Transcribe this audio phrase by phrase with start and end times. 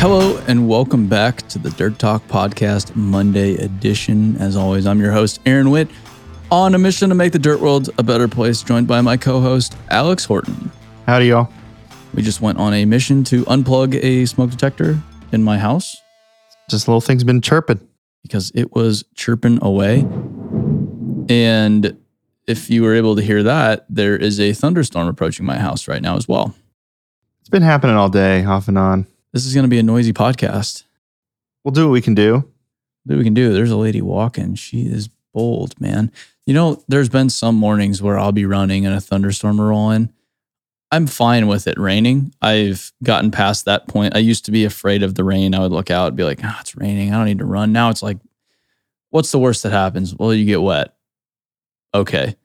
[0.00, 4.36] Hello and welcome back to the Dirt Talk Podcast Monday edition.
[4.36, 5.88] As always, I'm your host, Aaron Witt,
[6.52, 9.40] on a mission to make the dirt world a better place, joined by my co
[9.40, 10.70] host, Alex Horton.
[11.06, 11.52] Howdy, y'all.
[12.14, 14.98] We just went on a mission to unplug a smoke detector
[15.32, 15.96] in my house
[16.70, 17.80] Just little things been chirping.
[18.22, 20.06] because it was chirping away.
[21.28, 21.98] And
[22.46, 26.00] if you were able to hear that, there is a thunderstorm approaching my house right
[26.00, 26.54] now as well.
[27.40, 29.06] It's been happening all day, off and on.
[29.32, 30.84] This is going to be a noisy podcast.
[31.64, 32.50] We'll do what we can do.
[33.06, 33.52] that we can do.
[33.52, 34.54] There's a lady walking.
[34.54, 36.12] She is bold, man.
[36.46, 39.90] You know, there's been some mornings where I'll be running and a thunderstorm will roll
[39.90, 40.12] in.
[40.90, 42.32] I'm fine with it raining.
[42.40, 44.16] I've gotten past that point.
[44.16, 45.54] I used to be afraid of the rain.
[45.54, 47.12] I would look out and be like, ah, it's raining.
[47.12, 47.72] I don't need to run.
[47.72, 48.18] Now it's like,
[49.10, 50.14] what's the worst that happens?
[50.14, 50.94] Well, you get wet.
[51.94, 52.36] Okay.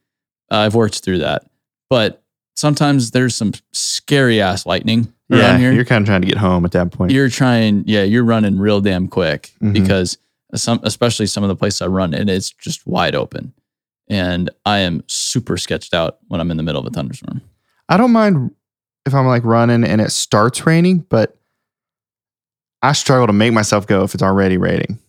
[0.49, 1.45] I've worked through that.
[1.89, 2.22] But
[2.55, 6.37] sometimes there's some scary ass lightning around Yeah, here you're kind of trying to get
[6.37, 7.11] home at that point.
[7.11, 9.73] you're trying yeah you're running real damn quick Mhm.
[9.73, 10.17] because
[10.55, 13.53] some especially some of the places i run in it's just wide open
[14.07, 17.41] and i am super sketched out when i'm in the middle of a thunderstorm
[17.89, 18.51] I don't mind
[19.05, 21.35] if I'm like running and it starts raining, but
[22.81, 24.99] I struggle to make myself go if it's already raining.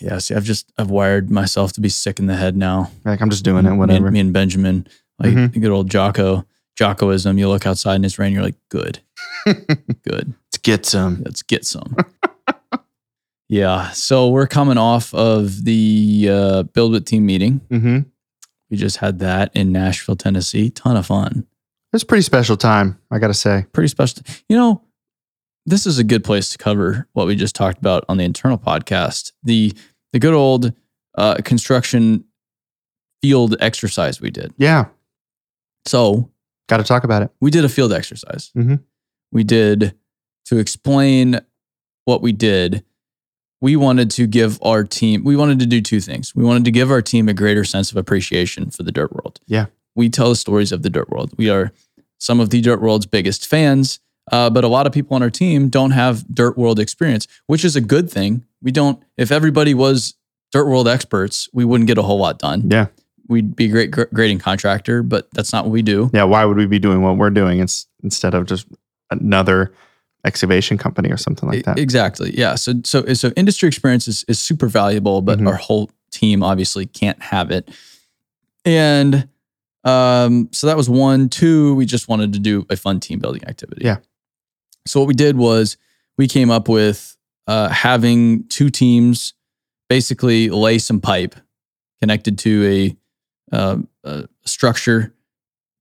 [0.00, 3.20] yeah see i've just i've wired myself to be sick in the head now Like
[3.20, 4.10] I'm just doing it, Me and- whatever.
[4.12, 4.86] me and, benjamin
[5.18, 5.60] like Mhm.
[5.60, 6.44] good old jocko
[6.78, 9.00] jockoism you look outside and it's raining you're like good
[9.46, 11.22] good Let's get some.
[11.24, 11.96] let's get some
[13.48, 17.98] yeah so we're coming off of the uh, BuildWitt team meeting Mm-hmm.
[18.70, 21.46] we just had that in nashville tennessee ton of fun
[21.92, 23.66] It's a pretty special time, I gotta say.
[23.72, 24.22] pretty special.
[24.48, 24.82] You know,
[25.66, 28.56] this is a good place to cover what we just talked about on the internal
[28.58, 29.32] podcast.
[29.44, 29.72] The
[30.12, 30.72] the good old
[31.18, 32.24] uh, construction
[33.22, 34.52] field exercise we did.
[34.56, 34.86] Yeah,
[35.86, 36.31] So
[36.68, 37.30] got to talk about it.
[37.40, 38.50] we did a field exercise.
[38.56, 38.80] Mhm.
[39.30, 39.94] We did
[40.46, 41.40] to explain
[42.04, 42.84] what we did.
[43.60, 45.22] We wanted to give our team.
[45.24, 46.34] We wanted to do two things.
[46.34, 49.40] We wanted to give our team a greater sense of appreciation for the dirt world.
[49.46, 49.66] Yeah.
[49.94, 51.32] we tell the stories of the dirt world.
[51.36, 51.70] We are
[52.18, 54.00] some of the dirt world's biggest fans,
[54.32, 57.62] uh, but a lot of people on our team don't have dirt world experience, which
[57.62, 58.42] is a good thing.
[58.62, 59.02] We don't.
[59.18, 60.14] If everybody was
[60.50, 62.70] dirt world experts, we wouldn't get a whole lot done.
[62.70, 62.86] Yeah,
[63.32, 66.08] We'd be a great gr- grading contractor, but that's not what we do.
[66.14, 66.24] yeah.
[66.24, 68.66] Why would we be doing what we're doing ins- instead of just
[69.10, 69.72] another
[70.24, 71.78] excavation company or something like that?
[71.78, 72.32] Exactly.
[72.38, 72.54] Yeah.
[72.54, 75.48] So so so industry experience is, is super valuable, but Mhm.
[75.48, 77.68] our whole team obviously can't have it.
[78.64, 79.28] And
[79.84, 81.28] um, so that was one.
[81.28, 83.82] Two, we just wanted to do a fun team building activity.
[83.84, 83.96] Yeah.
[84.86, 85.76] So what we did was
[86.18, 87.16] we came up with
[87.48, 89.34] uh, having two teams
[89.88, 91.34] basically lay some pipe
[92.00, 92.96] connected to a,
[93.52, 95.14] uh, a structure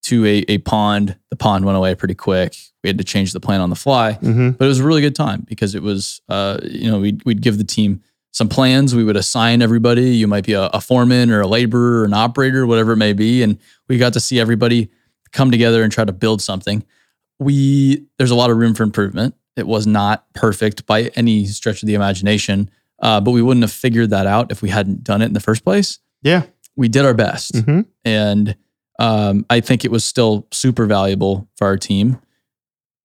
[0.03, 1.17] to a, a pond.
[1.29, 2.55] The pond went away pretty quick.
[2.83, 4.51] We had to change the plan on the fly mm-hmm.
[4.51, 7.41] but it was a really good time because it was uh, you know we'd, we'd
[7.41, 11.29] give the team some plans we would assign everybody you might be a, a foreman
[11.29, 14.39] or a laborer or an operator whatever it may be and we got to see
[14.39, 14.89] everybody
[15.31, 16.83] come together and try to build something
[17.39, 21.83] we there's a lot of room for improvement it was not perfect by any stretch
[21.83, 22.67] of the imagination
[22.99, 25.39] uh, but we wouldn't have figured that out if we hadn't done it in the
[25.39, 26.43] first place Yeah.
[26.81, 27.81] We did our best Mm-hmm.
[28.05, 28.55] and
[28.99, 32.19] um, I think it was still super valuable for our team.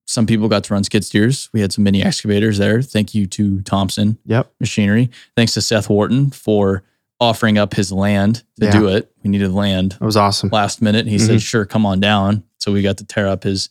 [0.07, 1.49] Some people got to run skid steers.
[1.53, 2.83] We had some mini excavators there.
[2.83, 4.53] Thank you to Thompson Yep.
[4.61, 5.11] Machinery.
[5.37, 6.83] Thanks to Seth Wharton for
[7.19, 8.71] offering up his land to Yeah.
[8.73, 9.11] do it.
[9.25, 10.51] We needed land That was awesome.
[10.53, 11.07] last minute.
[11.07, 13.71] He said, "Sure, come on down." So we got to tear up his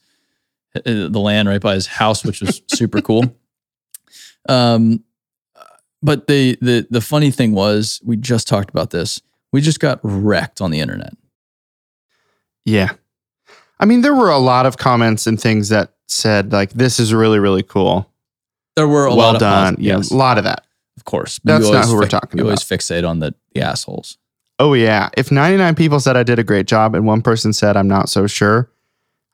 [0.75, 3.23] uh, the land right by his house, which was super cool.
[4.49, 5.03] Um,
[6.01, 9.21] but the the the funny thing was, we just talked about this.
[9.55, 11.13] We just got wrecked on the internet.
[12.65, 12.89] Yeah.
[13.79, 17.13] I mean, there were a lot of comments and things that said like, "This is
[17.13, 18.11] really, really cool.
[18.75, 20.65] There were a well lot of done." posi- Yeah, yes, a lot of that.
[20.97, 21.39] of course.
[21.45, 24.17] That's not always who we're fi- talking You always fixate on the, the assholes.
[24.59, 25.07] Oh yeah.
[25.15, 28.09] If 99 people said I did a great job and one person said I'm not
[28.09, 28.69] so sure,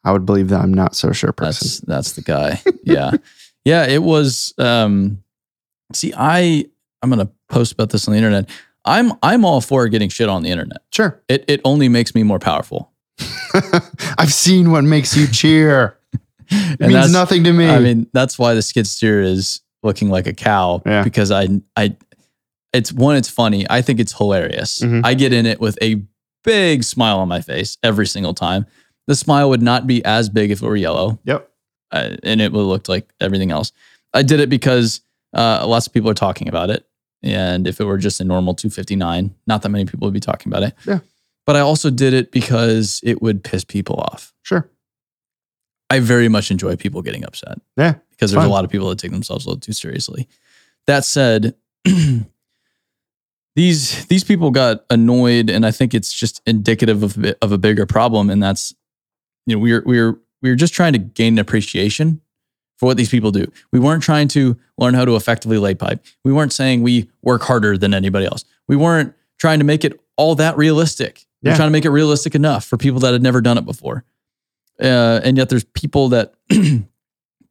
[0.04, 1.66] I would believe that I'm not so sure person.
[1.66, 2.62] That's that's the guy.
[2.84, 3.10] Yeah.
[3.66, 5.24] yeah, it was um
[5.94, 6.66] see I
[7.02, 8.48] I'm going to post about this on the internet.
[8.86, 10.82] I'm I'm all for getting shit on the internet.
[10.92, 11.22] Sure.
[11.30, 12.92] It it only makes me more powerful.
[14.18, 15.98] I've seen what makes you cheer.
[16.54, 17.70] It And means nothing to me.
[17.70, 21.02] I mean, that's why the skid steer is looking like a cow Yeah.
[21.02, 21.48] because I
[21.78, 21.96] I
[22.74, 23.66] it's one it's funny.
[23.70, 24.80] I think it's hilarious.
[24.80, 25.00] Mhm.
[25.06, 26.02] I get in it with a
[26.44, 28.66] big smile on my face every single time.
[29.08, 31.20] The smile would not be as big if it were yellow.
[31.24, 31.50] yep.
[31.94, 33.72] uh, and it would look like everything else.
[34.14, 35.00] I did it because
[35.34, 36.86] uh, lots of people are talking about it.
[37.24, 40.52] And if it were just a normal 259, not that many people would be talking
[40.52, 40.74] about it.
[40.86, 41.00] Yeah.
[41.46, 44.34] But I also did it because it would piss people off.
[44.44, 44.70] Sure.
[45.90, 47.96] I very much enjoy people getting upset Yeah.
[48.12, 50.28] because there's a lot of people that take themselves a little too seriously.
[50.88, 51.56] That said,
[53.56, 57.86] these these people got annoyed, and I think it's just indicative of of a bigger
[57.86, 58.74] problem, and that's
[59.46, 62.22] you know we're we're we're just trying to gain an appreciation
[62.82, 63.46] for what these people do.
[63.72, 66.04] We weren't trying to learn how to effectively lay pipe.
[66.26, 68.44] We weren't saying we work harder than anybody else.
[68.68, 71.24] We weren't trying to make it all that realistic.
[71.44, 74.04] We're trying to make it realistic enough for people that had never done it before.
[74.82, 76.34] Uh, and yet there's people that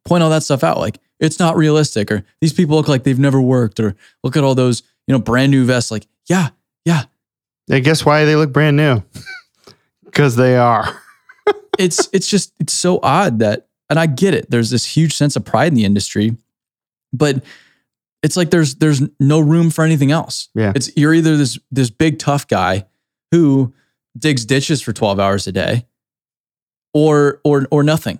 [0.04, 3.18] point all that stuff out like it's not realistic or these people look like they've
[3.18, 3.94] never worked or
[4.24, 6.48] look at all those you know brand new vests like yeah
[6.84, 7.04] yeah
[7.68, 9.02] Yeah, guess why they look brand new?
[10.04, 11.00] Because they are.
[11.78, 15.36] it's it's just it's so odd that and I get it there's this huge sense
[15.36, 16.36] of pride in the industry
[17.12, 17.42] but
[18.22, 20.72] it's like there's there's no room for anything else Yeah.
[20.74, 22.86] it's you're either this this big tough guy
[23.32, 23.74] who
[24.18, 25.86] digs ditches for 12 hours a day
[26.92, 28.18] or or or nothing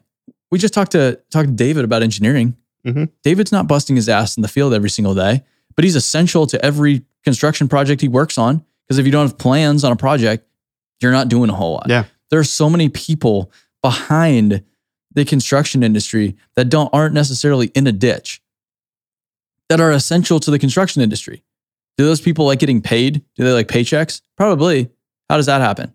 [0.50, 3.10] we just talked to talked to David about engineering Mhm.
[3.22, 5.42] David's not busting his ass in the field every single day
[5.76, 9.36] but he's essential to every construction project he works on because if you don't have
[9.38, 10.46] plans on a project
[11.02, 12.04] you're not doing a whole lot Yeah.
[12.30, 13.52] there are so many people
[13.82, 14.62] behind
[15.12, 18.40] the construction industry that don't aren't necessarily in a ditch
[19.68, 21.42] that are essential to the construction industry.
[21.96, 23.22] Do those people like getting paid?
[23.36, 24.20] Do they like paychecks?
[24.36, 24.90] Probably.
[25.28, 25.94] How does that happen?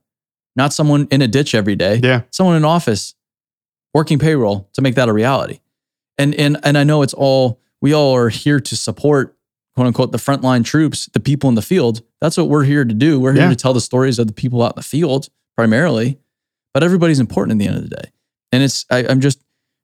[0.56, 2.00] Not someone in a ditch every day.
[2.04, 2.22] Yeah.
[2.32, 3.16] Someone in office
[3.94, 5.60] working payroll to make that a reality.
[6.18, 9.36] And and and I know it's all we all are here to support
[9.74, 12.02] quote unquote the frontline troops, the people in the field.
[12.22, 13.20] That's what we're here to do.
[13.20, 13.50] We're here Yeah.
[13.50, 15.28] to tell the stories of the people out in the field
[15.58, 16.18] primarily,
[16.74, 18.12] but everybody's important at the end of the day.
[18.52, 19.44] And it's I, I'm just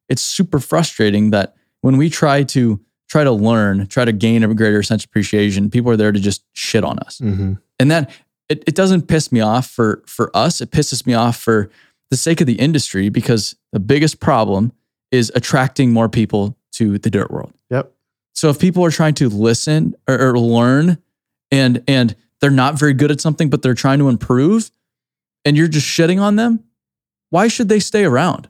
[0.10, 2.80] it's super frustrating that when we try to
[3.10, 6.20] try to learn, try to gain a greater sense of appreciation, people are there to
[6.20, 7.20] just shit on us.
[7.20, 7.54] Mm-hmm.
[7.80, 8.10] And that
[8.48, 10.62] it, it doesn't piss me off for for us.
[10.62, 11.70] It pisses me off for
[12.10, 14.74] the sake of the industry because the biggest problem
[15.12, 17.54] is attracting more people to the dirt world.
[17.70, 17.92] Yep.
[18.34, 20.98] So if people are trying to listen or, or learn
[21.52, 24.72] and and they're not very good at something, but they're trying to improve,
[25.46, 26.64] and you're just shitting on them,
[27.32, 28.48] why should they stay around?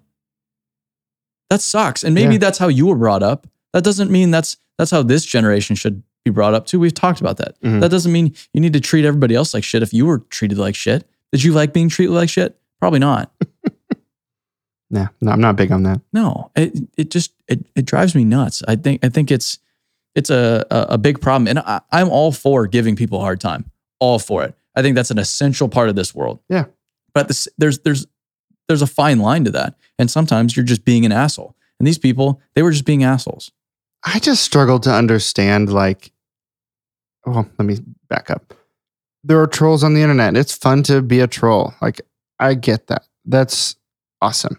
[1.50, 2.04] That sucks.
[2.04, 2.39] And maybe Yeah.
[2.39, 3.48] that's how you were brought up.
[3.74, 6.80] That doesn't mean that's that's how this generation should be brought up too.
[6.80, 7.60] We've talked about that.
[7.62, 7.80] Mhm.
[7.81, 10.57] That doesn't mean you need to treat everybody else like shit if you were treated
[10.57, 11.07] like shit.
[11.31, 12.57] Did you like being treated like shit?
[12.80, 13.31] Probably not.
[14.94, 15.08] Yeah.
[15.22, 16.01] No, I'm not big on that.
[16.12, 18.62] No, it it just it, it drives me nuts.
[18.67, 19.58] I think I think it's
[20.15, 23.39] it's a a, a big problem, and I, I'm all for giving people a hard
[23.39, 23.72] time.
[24.01, 24.53] All for it.
[24.75, 26.39] I think that's an essential part of this world.
[26.50, 26.65] Yeah.
[27.13, 28.05] but this, there's there's
[28.72, 31.56] there's a fine line to that, and sometimes you're just being an asshole.
[31.80, 33.51] And these people, they were just being assholes.
[34.06, 36.12] I just struggled to understand like
[37.25, 37.78] well, let me
[38.10, 38.54] back up.
[39.24, 40.36] There are trolls on the internet.
[40.36, 41.74] It's fun to be a troll.
[41.82, 42.01] Like
[42.40, 43.04] I get that.
[43.25, 43.75] That's
[44.22, 44.58] awesome.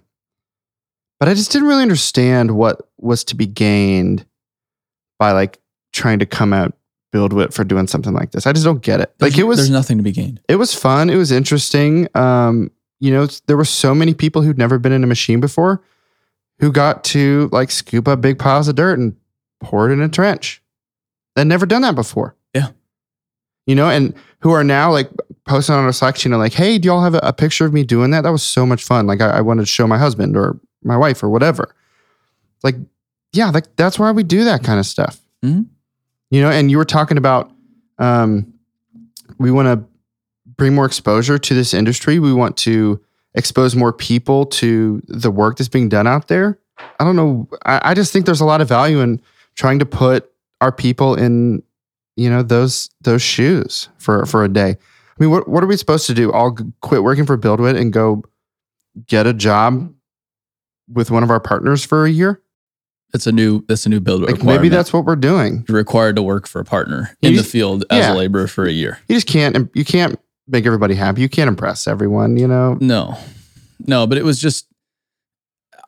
[1.18, 4.26] But I just didn't really understand what was to be gained
[5.18, 5.58] by like
[5.92, 6.74] trying to come out
[7.12, 8.46] BuildWitt for doing something like this.
[8.46, 9.14] I just don't get it.
[9.20, 10.40] Like it was there's nothing to be gained.
[10.48, 11.10] it was fun.
[11.10, 12.08] It was interesting.
[12.14, 12.70] Um,
[13.02, 15.82] you know, there were so many people who'd never been in a machine before
[16.60, 19.16] who got to like scoop up big piles of dirt and
[19.60, 20.62] pour it in a trench.
[21.34, 22.36] They'd never done that before.
[22.54, 22.68] Yeah.
[23.66, 25.10] You know, and who are now like
[25.48, 27.82] posting on our Slack channel, like, hey, do y'all have a, a picture of me
[27.82, 28.20] doing that?
[28.20, 29.08] That was so much fun.
[29.08, 31.74] Like, I, I wanted to show my husband or my wife or whatever.
[32.62, 32.76] Like,
[33.32, 35.20] yeah, like that's why we do that kind of stuff.
[35.44, 35.66] Mhm.
[36.30, 37.50] You know, and you were talking about,
[37.98, 38.54] um,
[39.38, 39.91] we want to
[40.56, 42.18] bring more exposure to this industry.
[42.18, 43.00] We want to
[43.34, 46.58] expose more people to the work that's being done out there.
[46.98, 47.48] I don't know.
[47.64, 49.20] I, I just think there's a lot of value in
[49.54, 50.30] trying to put
[50.60, 51.62] our people in,
[52.16, 54.70] you know, those those shoes for for a day.
[54.70, 56.32] I mean, what what are we supposed to do?
[56.32, 58.22] All quit working for BuildWitt and go
[59.06, 59.92] get a job
[60.88, 62.42] with one of our partners for a year?
[63.14, 65.66] It's a new that's a new build Like maybe that's what we're doing.
[65.68, 68.14] You're required to work for a partner You in the field as yeah.
[68.14, 69.00] a laborer for a year.
[69.06, 69.70] You just can't.
[69.74, 70.18] You can't
[70.48, 71.20] make everybody happy.
[71.20, 72.36] You can't impress everyone.
[72.36, 72.76] You know.
[72.80, 73.16] No,
[73.86, 74.66] no, but it was just,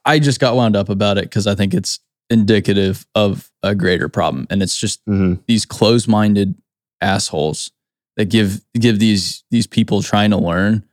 [0.04, 1.98] I just got wound up about it because I think it's
[2.30, 4.46] indicative of a greater problem.
[4.50, 5.40] And it's just Mhm.
[5.46, 6.54] these closed minded
[7.00, 7.70] assholes
[8.16, 10.84] that give, give these, these people trying to learn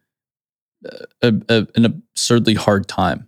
[1.21, 3.27] a, a, an absurdly hard time.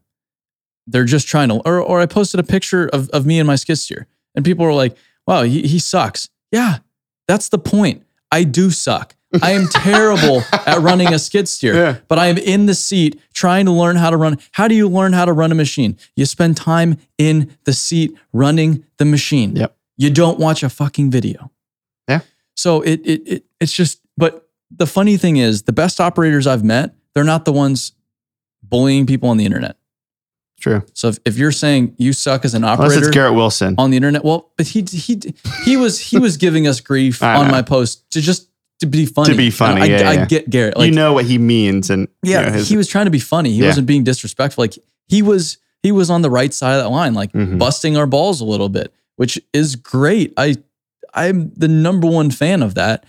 [0.87, 3.55] They're just trying to, or, or I posted a picture of, of me and my
[3.55, 4.97] skid steer and people were like,
[5.27, 6.29] wow, he, he sucks.
[6.51, 6.79] Yeah,
[7.27, 8.03] that's the point.
[8.31, 9.15] I do suck.
[9.41, 11.97] I am terrible at running a skid steer Yeah.
[12.07, 14.37] but I am in the seat trying to learn how to run.
[14.51, 15.97] How do you learn how to run a machine?
[16.15, 19.55] You spend time in the seat running the machine.
[19.55, 19.75] Yep.
[19.97, 21.51] You don't watch a fucking video.
[22.07, 22.21] Yeah.
[22.55, 26.63] So it it, it it's just but the funny thing is the best operators I've
[26.63, 27.93] met, they're not the ones
[28.61, 29.77] bullying people on the internet.
[30.59, 30.83] True.
[30.93, 33.75] So if, if you're saying you suck as an Unless operator it's Garrett Wilson.
[33.77, 35.19] on the internet, well, but he he
[35.65, 37.51] he was he was giving us grief on know.
[37.51, 38.47] my post to just
[38.83, 39.31] to be funny.
[39.31, 40.25] To be funny, I, yeah, I yeah.
[40.25, 40.77] get Garrett.
[40.79, 43.19] you know what he means, and you Yeah, know, his- he was trying to be
[43.19, 43.51] funny.
[43.51, 43.67] He Yeah.
[43.67, 44.63] wasn't being disrespectful.
[44.63, 47.57] Like he was he was on the right side of that line, like Mhm.
[47.59, 50.33] busting our balls a little bit, which is great.
[50.37, 50.55] I
[51.13, 53.05] I'm the number one fan of that.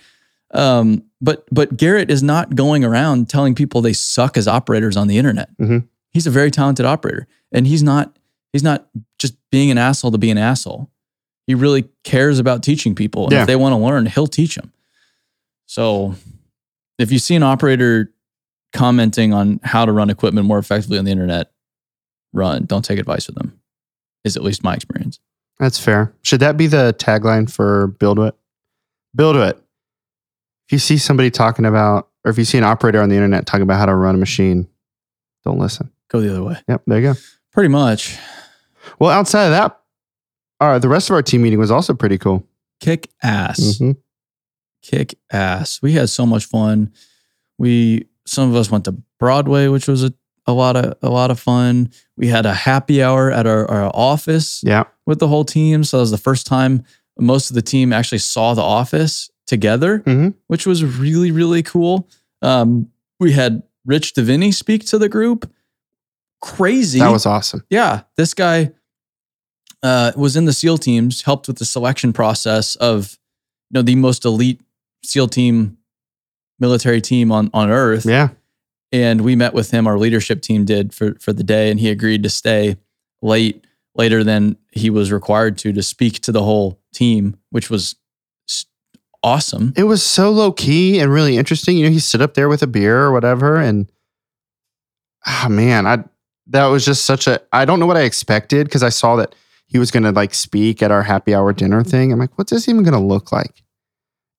[0.53, 5.07] Um, but but Garrett is not going around telling people they suck as operators on
[5.07, 5.49] the internet.
[5.57, 5.85] Mhm.
[6.11, 8.15] He's a very talented operator, and he's not
[8.53, 8.87] he's not
[9.19, 10.89] just being an asshole to be an asshole.
[11.47, 13.41] He really cares about teaching people, and Yeah.
[13.41, 14.71] if they want to learn, he'll teach them.
[15.65, 16.15] So,
[16.99, 18.11] if you see an operator
[18.73, 21.51] commenting on how to run equipment more effectively on the internet,
[22.33, 22.65] run.
[22.65, 23.59] Don't take advice from them.
[24.23, 25.19] Is at least my experience.
[25.59, 26.13] That's fair.
[26.23, 28.33] Should that be the tagline for BuildWitt?
[29.17, 29.53] BuildWitt.
[30.67, 33.45] If you see somebody talking about, or if you see an operator on the internet
[33.45, 34.67] talking about how to run a machine,
[35.43, 35.91] don't listen.
[36.09, 36.57] Go the other way.
[36.67, 37.19] Yep, there you go.
[37.53, 38.17] Pretty much.
[38.99, 39.79] Well, outside of that,
[40.59, 42.45] all right, the rest of our team meeting was also pretty cool.
[42.79, 43.59] Kick ass.
[43.79, 43.95] Mhm.
[44.85, 45.81] Kick ass.
[45.81, 46.91] We had so much fun.
[47.57, 50.13] We some of us went to Broadway, which was a,
[50.45, 51.89] a lot of a lot of fun.
[52.17, 55.83] We had a happy hour at our, our office Yeah, with the whole team.
[55.83, 56.83] So that was the first time
[57.17, 60.33] most of the team actually saw the office together, Mhm.
[60.47, 62.07] which was really, really cool.
[62.41, 62.89] Um,
[63.19, 65.49] we had Rich Diviney speak to the group.
[66.41, 66.99] Crazy.
[66.99, 67.63] that was awesome.
[67.69, 68.71] yeah, this guy
[69.81, 73.17] uh, was in the SEAL teams, helped with the selection process of
[73.69, 74.61] you know the most elite
[75.03, 75.77] SEAL team,
[76.59, 78.29] military team on on Earth Yeah,
[78.91, 81.89] and we met with him our leadership team did for for the day and he
[81.89, 82.77] agreed to stay
[83.21, 87.95] late later than he was required to to speak to the whole team which was
[89.25, 91.77] awesome it was so low key and really interesting.
[91.77, 93.91] You know, he stood up there with a beer or whatever, and
[95.25, 96.03] ah, man, I
[96.47, 97.41] that was just such a.
[97.51, 99.33] I don't know what I expected because I saw that
[99.65, 102.13] he was going to like speak at our happy hour dinner thing.
[102.13, 103.63] I'm like, what's this even going to look like?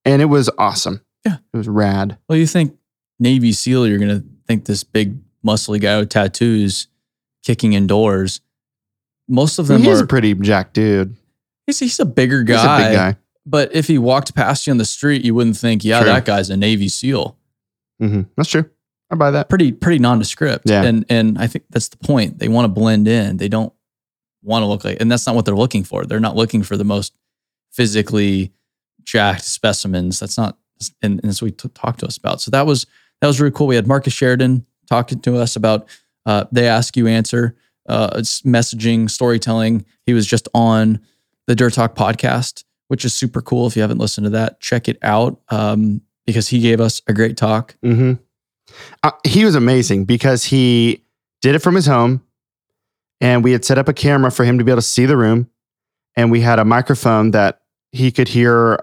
[0.07, 1.03] And it was awesome.
[1.27, 1.37] Yeah.
[1.53, 2.17] it was rad.
[2.29, 2.77] well you think
[3.19, 6.87] navy seal you're gonna think this big muscly guy with tattoos
[7.45, 8.41] kicking indoors
[9.29, 11.17] most of I mean, them he's are a pretty jack dude.
[11.67, 13.17] he's, he's a bigger He's guy, a big guy.
[13.45, 16.09] but if he walked past you on the street you wouldn't think yeah True.
[16.11, 17.37] that guy's a navy seal
[18.01, 18.69] hmm That's true.
[19.11, 19.49] I buy that.
[19.49, 20.69] pretty pretty nondescript.
[20.69, 20.83] Yeah.
[20.85, 22.39] And and I think that's the point.
[22.41, 23.37] They want to blend in.
[23.37, 23.73] They don't
[24.43, 26.05] want to look like and that's not what they're looking for.
[26.05, 27.15] They're not looking for the most
[27.73, 28.53] physically
[29.07, 30.21] jacked specimens.
[30.21, 30.59] That's not
[31.03, 32.43] and, and that's what he t- talked to us about.
[32.43, 32.87] So that was
[33.21, 33.67] that was really cool.
[33.67, 35.89] We had Marcus Sheridan talking to us about
[36.27, 37.57] uh, they ask you answer
[37.89, 38.11] uh,
[38.45, 39.87] messaging, storytelling.
[40.05, 41.01] He was just on
[41.47, 43.67] the Dirt Talk podcast, which is super cool.
[43.67, 47.15] If you haven't listened to that, check it out um, because he gave us a
[47.15, 47.77] great talk.
[47.83, 48.15] hmm
[49.03, 51.05] Uh, he was amazing because he
[51.41, 52.23] did it from his home,
[53.21, 55.17] and we had set up a camera for him to be able to see the
[55.17, 55.49] room,
[56.17, 58.81] and we had a microphone that he could hear.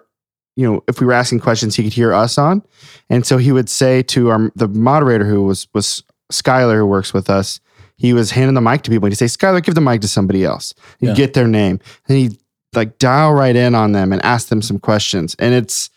[0.56, 2.62] You know, if we were asking questions, he could hear us on,
[3.10, 7.14] and so he would say to our the moderator who was was Skylar who works
[7.14, 7.60] with us.
[7.96, 9.08] He was handing the mic to people.
[9.10, 11.14] He'd say, "Skylar, give the mic to somebody else." He'd Yeah.
[11.16, 12.38] get their name, and he'd
[12.76, 15.36] like dial right in on them and ask them some questions.
[15.40, 15.90] And it's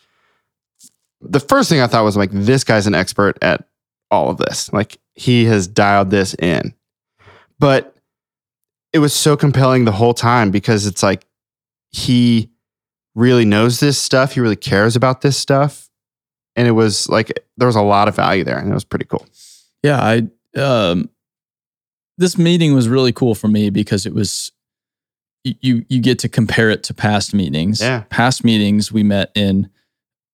[1.21, 3.67] the first thing I thought was like, this guy's an expert at
[4.11, 4.73] all of this.
[4.73, 6.75] Like he has dialed this in.
[7.59, 7.97] But
[8.93, 11.27] it was so compelling the whole time because it's like
[11.91, 12.51] he
[13.17, 14.35] really knows this stuff.
[14.35, 15.89] He really cares about this stuff.
[16.55, 19.07] And it was like there was a lot of value there and it was pretty
[19.07, 19.27] cool.
[19.83, 20.29] Yeah, I
[20.61, 21.11] um
[22.19, 24.53] this meeting was really cool for me because it was
[25.45, 27.81] you you get to compare it to past meetings.
[27.81, 28.05] Yeah.
[28.11, 29.69] Past meetings we met in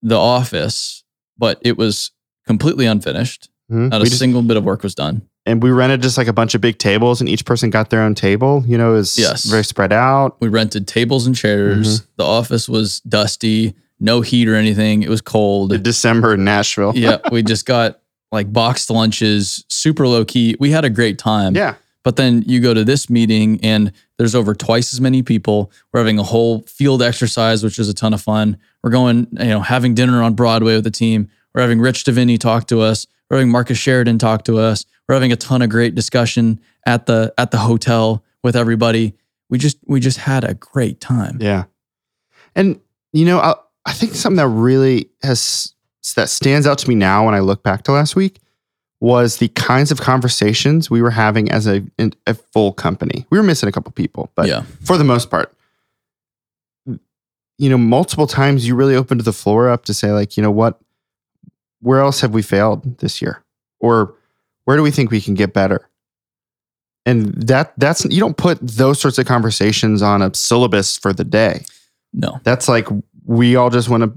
[0.03, 1.03] the office,
[1.39, 2.11] but it was
[2.47, 3.49] completely unfinished.
[3.71, 3.91] Mhm.
[3.91, 5.23] Not We a just- single bit of work was done.
[5.45, 8.01] And we rented just like a bunch of big tables, and each person got their
[8.03, 8.63] own table.
[8.67, 9.45] You know, it was Yes.
[9.45, 10.37] very spread out.
[10.41, 12.01] We rented tables and chairs.
[12.01, 12.07] Mm-hmm.
[12.17, 15.03] The office was dusty, no heat or anything.
[15.03, 15.73] It was cold.
[15.73, 16.93] In December in Nashville.
[16.95, 17.99] yeah, we just got
[18.31, 20.57] like boxed lunches, super low key.
[20.61, 21.55] We had a great time.
[21.57, 21.75] yeah.
[22.05, 25.71] But then you go to this meeting and there's over twice as many people.
[25.93, 28.57] We're having a whole field exercise, which is a ton of fun.
[28.83, 31.29] We're going, you know, having dinner on Broadway with the team.
[31.55, 33.07] We're having Rich Diviney talk to us.
[33.31, 34.85] We're having Marcus Sheridan talk to us.
[35.13, 39.13] We're having a ton of great discussion at the at the hotel with everybody.
[39.51, 41.37] We just we just had a great time.
[41.39, 41.65] Yeah.
[42.55, 42.81] And,
[43.13, 45.75] you know, I, I think something that really has,
[46.17, 48.39] that stands out to me now when I look back to last week
[49.01, 51.83] was the kinds of conversations we were having as a,
[52.27, 53.27] a full company.
[53.29, 54.63] We were missing a couple people, but yeah.
[54.83, 55.55] for the most part,
[56.87, 60.51] you know, multiple times you really opened the floor up to say, like, you know
[60.51, 60.81] what,
[61.81, 63.45] where else have we failed this year?
[63.79, 64.15] Or
[64.65, 65.89] where do we think we can get better?
[67.05, 71.25] And that that's you don't put those sorts of conversations on a syllabus for the
[71.25, 71.65] day.
[72.13, 72.41] No.
[72.45, 72.87] That's like
[73.25, 74.17] we all just want to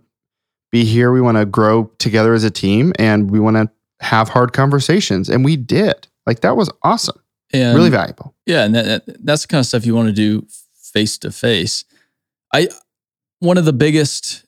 [0.71, 1.11] be here.
[1.11, 3.69] We want to grow together as a team and we want to
[4.05, 5.29] have hard conversations.
[5.29, 6.07] And we did.
[6.27, 7.19] Like that was awesome.
[7.53, 8.35] And really valuable.
[8.45, 10.45] Yeah, and that, that- that's the kind of stuff you want to do
[10.93, 11.85] face to face.
[12.53, 12.67] I
[13.39, 14.45] one of the biggest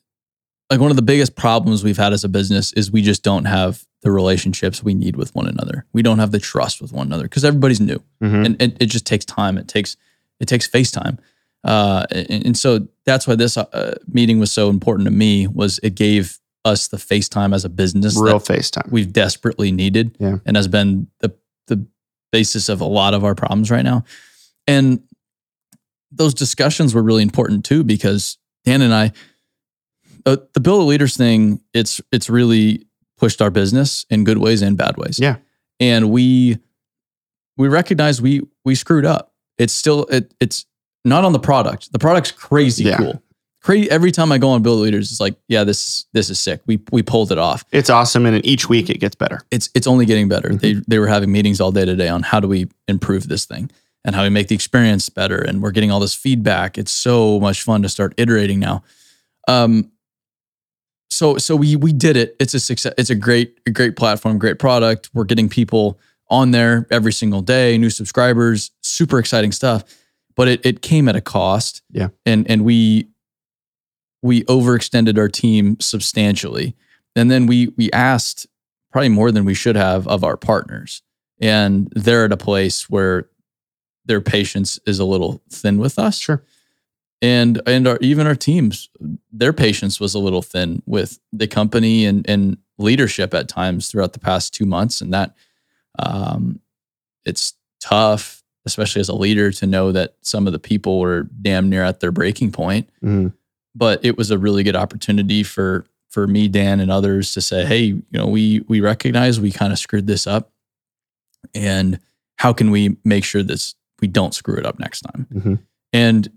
[0.70, 3.46] like one of the biggest problems we've had as a business is we just don't
[3.46, 5.84] have the relationships we need with one another.
[5.92, 8.46] We don't have the trust with one another because everybody's new, Mhm.
[8.46, 9.58] and it, it just takes time.
[9.58, 9.96] It takes
[10.40, 11.18] it takes FaceTime,
[11.64, 15.46] uh, and, and so that's why this uh, meeting was so important to me.
[15.46, 18.90] Was it gave us the FaceTime as a business that Real FaceTime.
[18.90, 20.38] we've desperately needed Yeah.
[20.46, 21.34] and has been the
[21.66, 21.84] the
[22.32, 24.04] basis of a lot of our problems right now.
[24.66, 25.00] And
[26.10, 29.12] those discussions were really important too because Dan and I
[30.26, 32.86] uh, the build of leaders thing it's it's really
[33.18, 35.18] pushed our business in good ways and bad ways.
[35.18, 35.36] Yeah.
[35.80, 36.58] And we
[37.56, 39.32] we recognize we we screwed up.
[39.58, 40.64] It's still it it's
[41.04, 41.92] not on the product.
[41.92, 42.96] The product's crazy Yeah.
[42.96, 43.22] cool.
[43.62, 46.60] Crazy every time I go on build leaders it's like, yeah, this this is sick.
[46.66, 48.24] We we pulled it off It's awesome.
[48.26, 49.40] And each week it gets better.
[49.50, 50.50] it's it's only getting better.
[50.50, 50.60] Mhm.
[50.60, 53.70] They they were having meetings all day today on how do we improve this thing
[54.04, 55.38] and how we make the experience better.
[55.38, 56.78] And we're getting all this feedback.
[56.78, 58.82] It's so much fun to start iterating now.
[59.48, 59.90] Um,
[61.10, 62.36] so so we we did it.
[62.38, 62.94] It's a success.
[62.98, 65.10] It's a great a great platform, great product.
[65.14, 65.98] We're getting people
[66.30, 69.84] on there every single day, new subscribers, super exciting stuff.
[70.36, 71.82] But it it came at a cost.
[71.90, 72.08] Yeah.
[72.26, 73.08] And and we
[74.22, 76.76] we overextended our team substantially.
[77.16, 78.46] And then we we asked
[78.92, 81.02] probably more than we should have of our partners.
[81.40, 83.28] And they're at a place where
[84.04, 86.18] their patience is a little thin with us.
[86.18, 86.42] Sure.
[87.20, 88.88] And and our even our teams,
[89.32, 94.12] their patience was a little thin with the company and and leadership at times throughout
[94.12, 95.00] the past two months.
[95.00, 95.34] And that
[95.98, 96.60] um
[97.24, 101.68] it's tough, especially as a leader, to know that some of the people were damn
[101.68, 103.32] near at their breaking point Mhm.
[103.74, 107.64] but it was a really good opportunity for for me dan and others to say
[107.66, 110.52] hey you know we we recognize we kind of screwed this up
[111.54, 111.98] and
[112.36, 115.58] how can we make sure this we don't screw it up next time Mhm.
[115.92, 116.30] and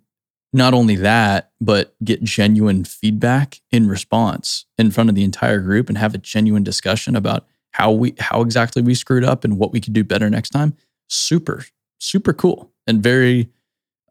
[0.54, 5.90] not only that but get genuine feedback in response in front of the entire group
[5.90, 9.72] and have a genuine discussion about how we how exactly we screwed up and what
[9.72, 10.76] we could do better next time
[11.08, 11.66] super
[12.00, 13.50] super cool and very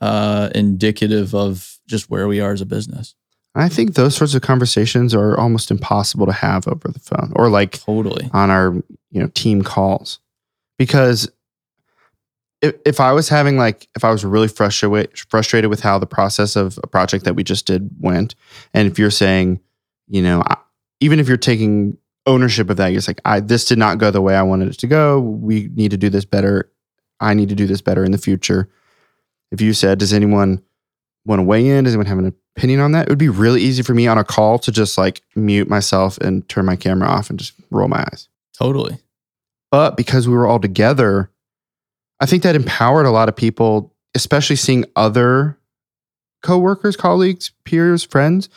[0.01, 3.15] uh indicative of just where we are as a business
[3.55, 7.49] I think those sorts of conversations are almost impossible to have over the phone or
[7.49, 8.31] like Totally.
[8.33, 8.73] on our
[9.11, 10.21] you know team calls
[10.79, 11.29] because
[12.63, 16.07] if, if I was having like if I was really frustrated frustrated with how the
[16.07, 18.35] process of a project that we just did went,
[18.75, 19.61] and if you're saying,
[20.09, 20.57] you know, I,
[21.01, 21.97] even if you're taking
[22.27, 24.79] ownership of that, you're like, I this did not go the way I wanted it
[24.79, 25.21] to go.
[25.21, 26.71] We need to do this better.
[27.21, 28.69] I need to do this better in the future.
[29.51, 30.63] If you said, does anyone
[31.25, 31.85] want to weigh in?
[31.85, 33.07] Does anyone have an opinion on that?
[33.07, 36.19] It would be really easy for me on a call to just like mute myself
[36.19, 38.29] and turn my camera off and just roll my eyes.
[38.57, 38.99] Totally.
[39.71, 41.31] But because we were all together,
[42.21, 45.59] I think that empowered a lot of people, especially seeing other
[46.43, 48.49] coworkers, colleagues, peers, friends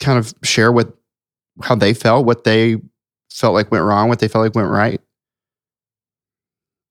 [0.00, 0.94] kind of share what
[1.62, 2.76] how they felt, what they
[3.30, 5.00] felt like went wrong, what they felt like went right.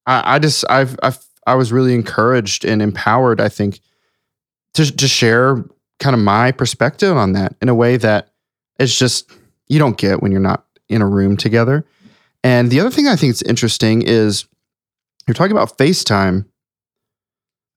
[0.05, 3.79] I, I just I've, I've I was really encouraged and empowered, I think,
[4.73, 5.63] to to share
[5.99, 8.31] kind of my perspective on that in a way that
[8.79, 9.31] it's just
[9.67, 11.85] you don't get when you're not in a room together.
[12.43, 14.45] And the other thing I think is interesting is
[15.27, 16.45] you're talking about FaceTime.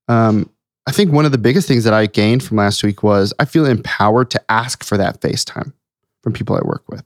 [0.09, 0.51] Um,
[0.87, 3.45] I think one of the biggest things that I gained from last week was I
[3.45, 5.73] feel empowered to ask for that FaceTime
[6.23, 7.05] from people I work with.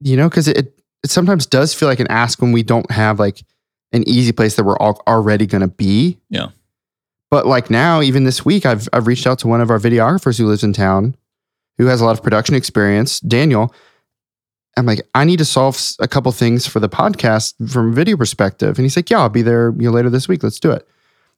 [0.00, 3.18] you know, because it, it sometimes does feel like an ask when we don't have
[3.18, 3.42] like
[3.92, 6.18] an easy place that we're all already going to be.
[6.30, 6.48] Yeah.
[7.30, 10.38] But like now, even this week, I've I've reached out to one of our videographers
[10.38, 11.14] who lives in town,
[11.76, 13.74] who has a lot of production experience, Daniel.
[14.78, 18.16] I'm like, I need to solve a couple things for the podcast from a video
[18.16, 20.42] perspective, and he's like, Yeah, I'll be there you know, later this week.
[20.42, 20.86] Let's do it.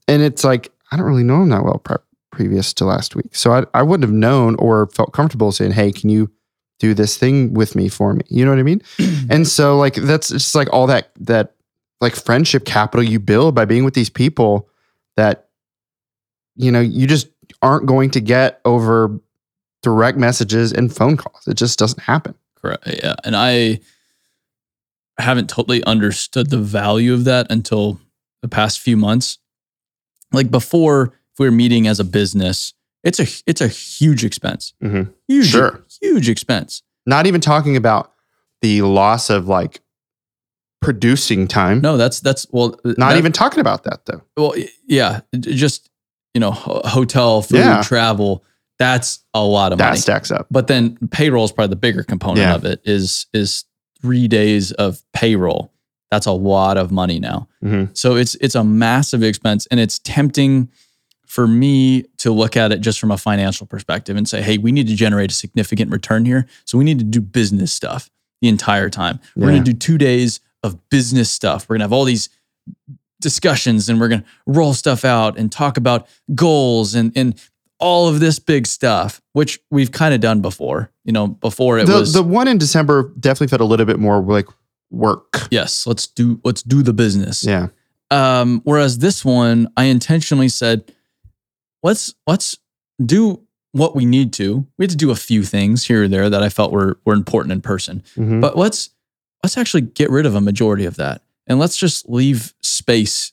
[0.06, 1.96] And it's like I don't really know him that well pre-
[2.30, 5.92] previous to last week, so I I wouldn't have known or felt comfortable saying, Hey,
[5.92, 6.30] can you
[6.78, 8.22] do this thing with me for me?
[8.28, 8.82] You know what I mean?
[9.30, 11.54] and so like that's just like all that that
[12.00, 14.68] like friendship capital you build by being with these people
[15.16, 15.48] that
[16.56, 17.28] you know you just
[17.62, 19.20] aren't going to get over
[19.82, 22.86] direct messages and phone calls it just doesn't happen Correct.
[22.86, 23.14] Yeah.
[23.24, 23.80] And I
[25.18, 28.00] haven't totally understood the value of that until
[28.42, 29.38] the past few months.
[30.32, 32.72] Like before, if we were meeting as a business,
[33.04, 34.74] it's a it's a huge expense.
[34.82, 35.12] Mhm.
[35.28, 35.84] Huge, Sure.
[36.00, 36.82] huge expense.
[37.06, 38.12] not even talking about
[38.60, 39.80] the loss of like
[40.82, 44.54] producing time No, that's that's well, not that- even talking about that though well,
[44.86, 45.88] yeah, just
[46.34, 47.82] you know, hotel, food, Yeah.
[47.82, 48.44] travel.
[48.80, 49.96] That's a lot of that money.
[49.98, 52.54] That stacks up But then payroll is probably the bigger component Yeah.
[52.56, 52.80] of it.
[52.84, 53.64] Is is
[54.00, 55.70] three days of payroll.
[56.10, 57.46] That's a lot of money now.
[57.62, 57.96] Mhm.
[57.96, 60.70] So it's it's a massive expense, and it's tempting
[61.26, 64.72] for me to look at it just from a financial perspective and say, hey, we
[64.72, 66.46] need to generate a significant return here.
[66.64, 69.20] So we need to do business stuff the entire time.
[69.36, 69.52] We're Yeah.
[69.58, 71.68] going to do two days of business stuff.
[71.68, 72.30] We're going to have all these
[73.20, 77.34] discussions and we're going to roll stuff out and talk about goals and, and
[77.80, 80.90] all of this big stuff, which we've kind of done before.
[81.04, 83.98] You know, before it the, was, the one in december definitely felt a little bit
[83.98, 84.46] more like
[84.90, 87.44] work yes, let's do, let's do the business.
[87.44, 87.68] yeah
[88.10, 90.92] Um, whereas this one, I intentionally said,
[91.82, 92.56] let's let's
[93.04, 93.40] do
[93.72, 94.66] what we need to.
[94.78, 97.14] We had to do a few things here or there that I felt were were
[97.14, 98.02] important in person.
[98.16, 98.40] Mhm.
[98.40, 98.90] But let's
[99.42, 101.22] let's actually get rid of a majority of that.
[101.46, 103.32] And let's just leave space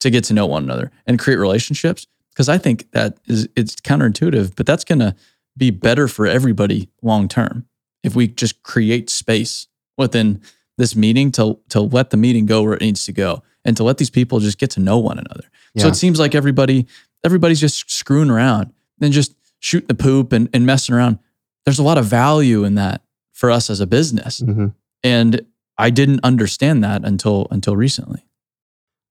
[0.00, 2.06] to get to know one another and create relationships.
[2.38, 5.16] Because I think that is it's counterintuitive, but that's gonna
[5.56, 7.66] be better for everybody long term
[8.04, 10.40] if we just create space within
[10.76, 13.82] this meeting to to let the meeting go where it needs to go and to
[13.82, 15.50] let these people just get to know one another.
[15.78, 16.86] So it seems like everybody
[17.24, 21.18] everybody's just screwing around and just shooting the poop and, and messing around.
[21.64, 24.40] There's a lot of value in that for us as a business.
[24.42, 24.74] Mhm.
[25.02, 25.40] And
[25.76, 28.22] I didn't understand that until until recently.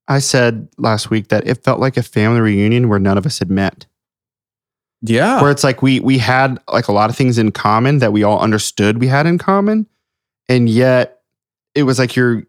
[0.07, 3.39] I said last week that it felt like a family reunion where none of us
[3.39, 3.85] had met
[5.01, 5.41] Yeah.
[5.41, 8.23] where it's like we we had like a lot of things in common that we
[8.23, 9.87] all understood we had in common
[10.49, 11.19] and yet
[11.75, 12.43] it was like you're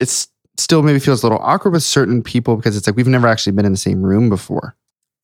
[0.00, 0.28] it's
[0.58, 3.52] still maybe feels a little awkward with certain people because it's like we've never actually
[3.52, 4.74] been in the same room before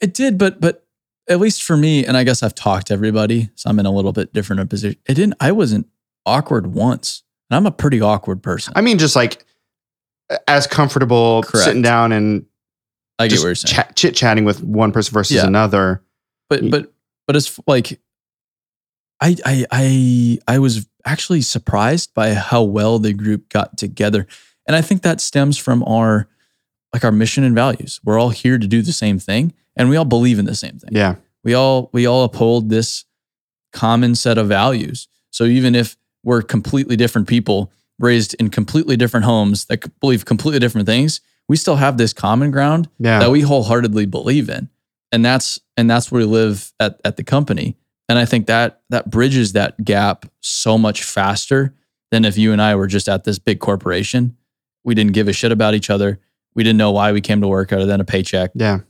[0.00, 0.85] It did, but but
[1.28, 3.92] at least for me, and I guess I've talked to everybody, so I'm in a
[3.92, 4.98] little bit different position.
[5.08, 5.35] It didn't.
[5.38, 5.87] I wasn't
[6.26, 8.72] awkward once, and I'm a pretty awkward person.
[8.76, 9.44] i mean just like
[10.49, 11.64] as comfortable Correct.
[11.64, 12.47] sitting down and
[13.18, 15.47] I get just what you're saying, chat, chit chatting with one person versus Yeah.
[15.47, 16.03] another
[16.49, 16.92] but but
[17.27, 18.01] but it's like,
[19.21, 24.27] I I I I was actually surprised by how well the group got together,
[24.66, 26.29] and I think that stems from our
[26.92, 28.01] like our mission and values.
[28.05, 30.79] We're all here to do the same thing, and we all believe in the same
[30.79, 30.90] thing.
[30.92, 31.14] yeah
[31.45, 33.05] we all we all uphold this
[33.73, 39.24] common set of values so even if we're completely different people raised in completely different
[39.24, 43.18] homes that believe completely different things we still have this common ground yeah.
[43.18, 44.68] that we wholeheartedly believe in.
[45.11, 47.76] And that's and that's where we live at, at the company.
[48.09, 51.74] And i think that that bridges that gap so much faster
[52.11, 54.37] than if you and i were just at this big corporation.
[54.85, 56.20] We didn't give a shit about each other.
[56.55, 58.50] We didn't know why we came to work other than a paycheck.
[58.55, 58.81] Yeah.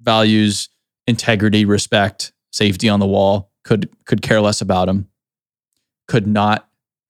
[0.00, 0.68] Values
[1.06, 3.52] integrity, respect, safety on the wall.
[3.64, 5.08] Could could care less about them.
[6.08, 6.65] Could not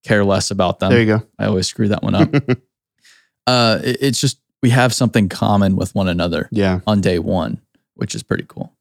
[0.07, 0.91] care less about them.
[0.91, 2.35] there you go I always screw that one up.
[3.47, 7.61] uh, it- it's just we have something common with one another yeah on day one,
[7.95, 8.73] which is pretty cool.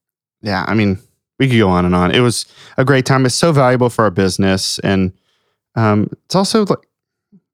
[0.41, 0.97] yeah i mean
[1.39, 2.45] we could go on and on it was
[2.77, 5.11] a great time it's so valuable for our business and
[5.75, 6.88] um it's also like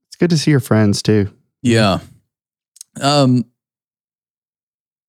[0.07, 1.29] it's good to see your friends too
[1.63, 1.99] Yeah.
[3.01, 3.45] Um.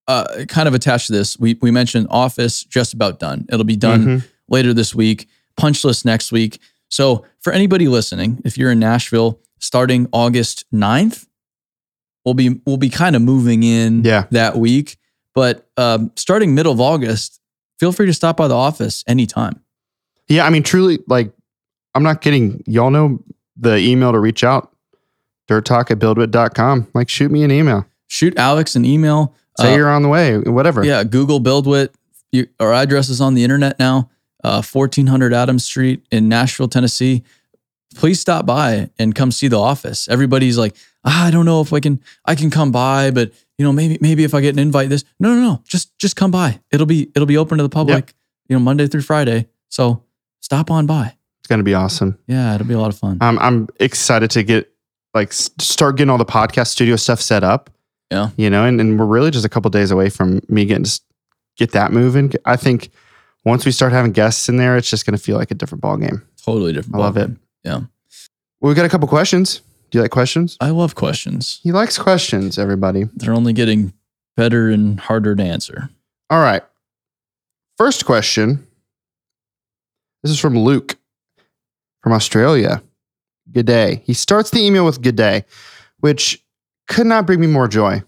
[0.09, 3.46] Uh, kind of attached to this, we we mentioned Office just about done.
[3.51, 4.25] It'll be done Mhm.
[4.48, 6.59] later this week, punch list next week.
[6.93, 11.27] So for anybody listening, if you're in Nashville starting August 9th,
[12.25, 14.27] we'll be we'll be kind of moving in Yeah.
[14.31, 14.99] that week.
[15.35, 17.41] But um, starting middle of August,
[17.81, 19.63] feel free to stop by the office anytime.
[20.29, 21.33] Yeah, I mean, truly, like,
[21.95, 22.63] I'm not kidding.
[22.67, 23.23] Y'all know
[23.57, 24.71] the email to reach out,
[25.49, 26.89] dirt talk at buildwitt.com.
[26.93, 27.87] Like, shoot me an email.
[28.09, 29.35] Shoot Alex an email.
[29.59, 30.85] Say Uh, you're on the way, whatever.
[30.85, 31.89] Yeah, Google BuildWitt.
[32.31, 34.11] You, our address is on the internet now.
[34.45, 37.23] Uh, 1400 Adams Street in Nashville, Tennessee.
[37.95, 40.09] please stop by and come see the office.
[40.09, 40.75] Everybody's like,
[41.05, 43.99] ah, I don't know if I can I can come by, but you know, maybe
[44.01, 45.05] maybe if I get an invite this.
[45.21, 45.63] No, no, no.
[45.65, 46.61] Just just come by.
[46.73, 48.15] It'll be it'll be open to the public,
[48.49, 49.47] you know, Monday through Friday.
[49.69, 50.03] So
[50.41, 51.17] stop on by.
[51.41, 52.19] It's gonna be awesome.
[52.27, 53.19] Yeah, it'll be a lot of fun.
[53.21, 54.73] Um, I'm excited to get
[55.15, 57.71] like start getting all the podcast studio stuff set up.
[58.11, 58.29] Yeah.
[58.37, 61.01] you know, and, and we're really just a couple days away from me getting to
[61.57, 62.31] get that moving.
[62.45, 62.91] I think
[63.45, 65.97] once we start having guests in there, it's just gonna feel like a different ball
[65.97, 66.23] game.
[66.45, 66.97] totally different.
[66.97, 67.31] I love it.
[67.65, 67.81] Yeah.
[68.61, 69.61] Well, we got a couple questions.
[69.91, 70.57] Do you like questions?
[70.61, 71.61] I love questions.
[71.63, 72.59] He likes questions.
[72.59, 73.05] Everybody.
[73.15, 73.93] They're only getting
[74.37, 75.91] better and harder to answer.
[76.31, 76.63] All right.
[77.77, 78.67] First question.
[80.23, 80.97] This is from Luke
[82.03, 82.83] from Australia.
[83.51, 84.03] Good day.
[84.07, 85.45] He starts the email with good day,
[86.01, 86.43] which
[86.89, 88.03] could not bring me more joy.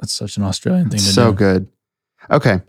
[0.00, 1.36] That's such an Australian thing to So do.
[1.38, 1.68] good.
[2.30, 2.60] Okay.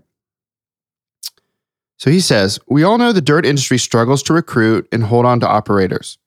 [1.97, 5.39] So he says, We all know the dirt industry struggles to recruit and hold on
[5.41, 6.17] to operators.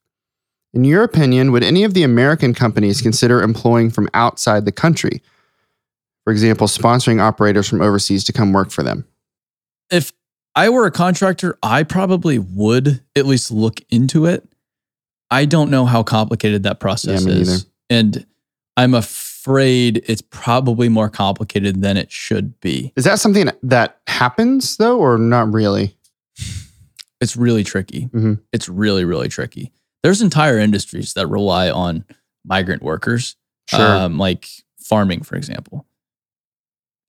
[0.73, 5.21] In your opinion, would any of the American companies consider employing from outside the country?
[6.23, 9.05] For example, sponsoring operators from overseas to come work for them.
[9.89, 10.13] If
[10.55, 14.47] I were a contractor, I probably would at least look into it.
[15.29, 17.49] I don't know how complicated that process me is.
[17.49, 17.63] neither.
[17.89, 18.25] And
[18.77, 18.93] I'm
[19.41, 22.93] afraid it's probably more complicated than it should be.
[22.95, 25.97] Is that something that happens though, or not really?
[27.19, 28.07] It's really tricky.
[28.13, 28.39] Mhm.
[28.51, 29.71] It's really, really tricky.
[30.03, 32.05] There's entire industries that rely on
[32.45, 33.35] migrant workers,
[34.05, 34.47] um, like
[34.79, 35.85] farming, for example.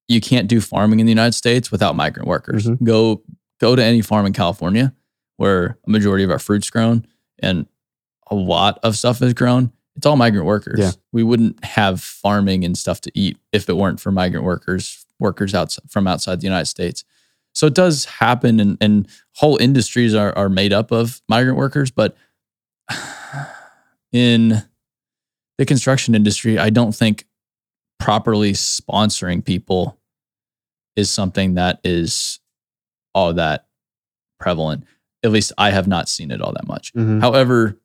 [0.09, 2.67] You can't do farming in the United States without migrant workers.
[2.67, 2.83] Mhm.
[2.85, 3.23] Go
[3.61, 4.93] go to any farm in California
[5.37, 7.07] where a majority of our fruit's grown
[7.39, 7.67] and
[8.31, 9.71] a lot of stuff is grown.
[9.97, 10.79] It's all migrant workers.
[10.79, 10.91] Yeah.
[11.13, 15.55] We wouldn't have farming and stuff to eat if it weren't for migrant workers, workers
[15.55, 17.05] outside from outside the United States.
[17.55, 21.91] So it does happen and, and whole industries are, are made up of migrant workers,
[21.91, 22.17] but
[24.13, 24.63] in
[25.59, 27.27] the construction industry, I don't think
[27.99, 29.99] properly sponsoring people
[30.97, 32.41] is something that is
[33.15, 33.67] all that
[34.41, 34.85] prevalent.
[35.23, 36.93] At least I have not seen it all that much.
[36.95, 37.21] Mhm.
[37.21, 37.79] However,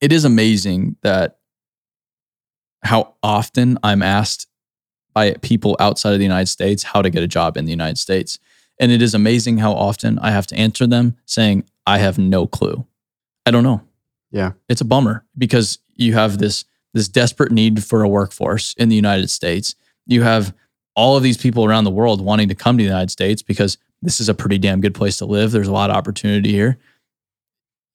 [0.00, 1.38] it is amazing that
[2.82, 4.46] how often I'm asked
[5.12, 7.98] by people outside of the United States how to get a job in the United
[7.98, 8.38] States.
[8.78, 12.46] And it is amazing how often I have to answer them saying, I have no
[12.46, 12.86] clue.
[13.44, 13.82] I don't know.
[14.30, 14.52] Yeah.
[14.68, 18.96] It's a bummer because you have this this desperate need for a workforce in the
[18.96, 19.74] United States.
[20.06, 20.54] You have
[20.96, 23.76] all of these people around the world wanting to come to the United States because
[24.00, 25.50] this is a pretty damn good place to live.
[25.50, 26.78] There's a lot of opportunity here.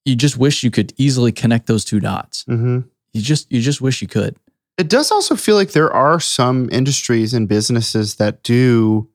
[0.06, 2.44] You just wish you could easily connect those two dots.
[2.50, 2.86] Mhm.
[3.14, 4.36] You just you just wish you could.
[4.78, 9.08] It does also feel like there are some industries and businesses that do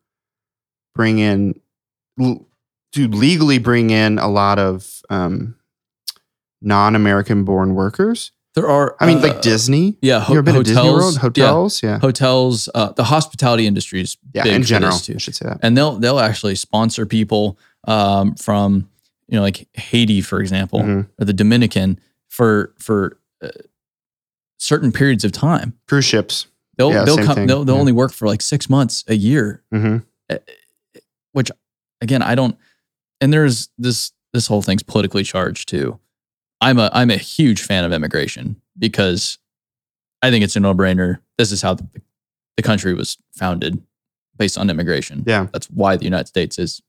[0.94, 1.58] bring in,
[2.16, 5.56] do legally bring in a lot of um,
[6.62, 8.30] non-American born workers.
[8.54, 9.96] There are I mean, uh, like Disney.
[10.00, 11.14] yeah, ho- hotels, World?
[11.14, 14.42] yeah, Hotels, yeah, hotels, uh, the hospitality industry is yeah.
[14.44, 14.94] big in general.
[14.94, 15.58] I should say that.
[15.62, 18.88] and they'll they'll actually sponsor people um, from
[19.28, 21.08] you know like Haiti, for example, Mhm.
[21.20, 23.48] or the Dominican for for uh,
[24.58, 25.74] certain periods of time.
[25.86, 26.46] Cruise ships.
[26.76, 27.46] They'll Yeah, they'll come thing.
[27.46, 27.80] they'll, they'll Yeah.
[27.80, 29.98] only work for like six months a year, hmm
[31.32, 31.50] which
[32.00, 32.56] again I don't.
[33.20, 35.98] And there's this this whole thing's politically charged too.
[36.60, 39.38] I'm a I'm a huge fan of immigration because
[40.22, 41.18] I think it's a no brainer.
[41.36, 41.86] This is how the,
[42.56, 43.80] the country was founded,
[44.36, 45.22] based on immigration.
[45.26, 46.82] Yeah, That's why the United States is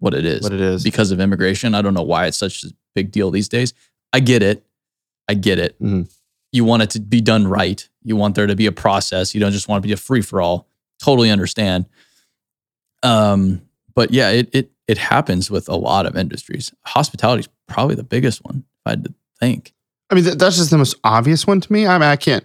[0.00, 0.82] what it is what it is.
[0.82, 1.74] because of immigration.
[1.74, 3.72] I don't know why it's such a big deal these days.
[4.12, 4.64] I get it.
[5.28, 5.80] I get it.
[5.80, 6.10] Mhm.
[6.52, 7.88] You want it to be done right.
[8.02, 9.34] You want there to be a process.
[9.34, 10.66] You don't just want to be a free for all.
[11.00, 11.86] Totally understand.
[13.02, 13.62] Um,
[13.94, 16.72] but yeah, it it it happens with a lot of industries.
[16.86, 18.64] Hospitality is probably the biggest one.
[18.80, 19.72] If I had to think.
[20.10, 21.86] I mean, that's just the most obvious one to me.
[21.86, 22.44] I mean, I can't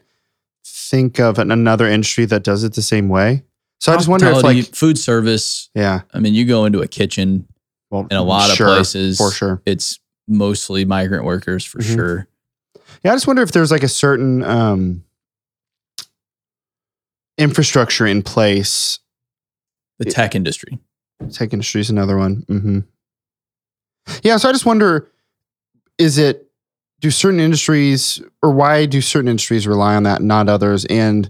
[0.63, 3.43] think of an, another industry that does it the same way.
[3.79, 5.69] So I just wonder if, like, food service.
[5.75, 7.47] yeah, I mean, you go into a kitchen
[7.91, 9.17] well, in a lot of places.
[9.17, 9.61] for sure.
[9.65, 11.93] It's mostly migrant workers for Mhm.
[11.93, 12.27] sure.
[13.03, 15.03] Yeah, I just wonder if there's like a certain um,
[17.37, 18.99] infrastructure in place.
[19.99, 20.79] The tech industry.
[21.31, 22.43] Tech industry is another one.
[22.49, 22.79] Mm-hmm.
[24.23, 25.09] Yeah, so I just wonder:
[25.97, 26.49] is it
[27.01, 30.85] do certain industries, or why do certain industries rely on that, and not others?
[30.85, 31.29] And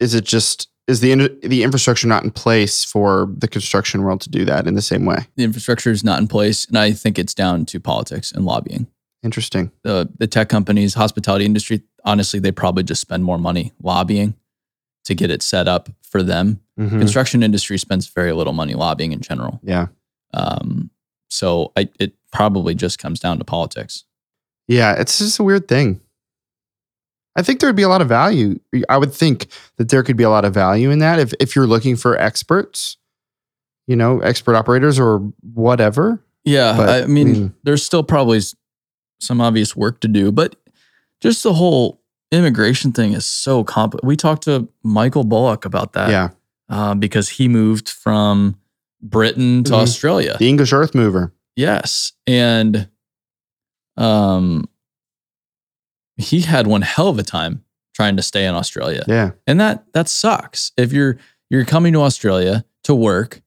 [0.00, 4.20] is it just is the in- the infrastructure not in place for the construction world
[4.22, 5.26] to do that in the same way?
[5.36, 8.86] the infrastructure is not in place, and I think it's down to politics and lobbying.
[9.22, 9.70] Interesting.
[9.84, 14.34] The the tech companies, hospitality industry, honestly, they probably just spend more money lobbying
[15.04, 16.60] to get it set up for them.
[16.78, 16.98] Mhm.
[16.98, 19.60] Construction industry spends very little money lobbying in general.
[19.62, 19.86] Yeah.
[20.34, 20.90] Um,
[21.28, 24.04] so I, it probably just comes down to politics.
[24.68, 26.00] Yeah, it's just a weird thing.
[27.36, 28.58] I think there would be a lot of value.
[28.88, 29.46] I would think
[29.78, 32.16] that there could be a lot of value in that if if you're looking for
[32.20, 32.96] experts,
[33.86, 35.18] you know, expert operators or
[35.54, 36.22] whatever.
[36.44, 38.40] Yeah, But, I mean, I mean- there's still probably
[39.20, 40.56] some obvious work to do, but
[41.20, 42.00] just the whole
[42.32, 44.06] immigration thing is so complicated.
[44.08, 46.30] We talked to Michael Bullock about that yeah,
[46.68, 48.56] uh, because he moved from
[49.00, 49.76] Britain to Mhm.
[49.82, 50.36] Australia.
[50.38, 51.32] the English Earth Mover.
[51.56, 52.88] Yes, and
[53.96, 54.68] um,
[56.22, 59.84] he had one hell of a time trying to stay in Australia, Yeah, and that
[59.92, 60.72] that sucks.
[60.76, 61.18] If you're
[61.50, 63.42] you're coming to Australia to work,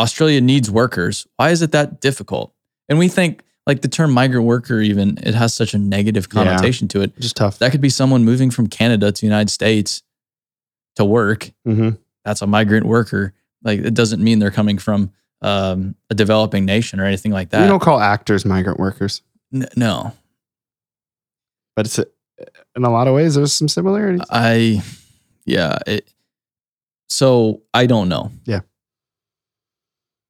[0.00, 1.26] Australia needs workers.
[1.36, 2.54] Why is it that difficult?
[2.88, 6.44] And we think like the term migrant worker, even it has such a negative Yeah.
[6.44, 7.16] connotation to it.
[7.20, 7.58] just tough.
[7.58, 10.02] That could be someone moving from Canada to the United States
[10.96, 11.50] to work.
[11.64, 11.90] hmm
[12.24, 13.34] That's a migrant worker.
[13.62, 17.62] Like it doesn't mean they're coming from um, a developing nation or anything like that.
[17.62, 20.12] We don't call actors migrant workers, N- no,
[21.74, 21.98] but it's
[22.76, 24.22] in a lot of ways there's some similarities.
[24.30, 24.82] I,
[25.44, 25.78] yeah.
[25.86, 26.12] It,
[27.08, 28.30] so I don't know.
[28.44, 28.60] Yeah.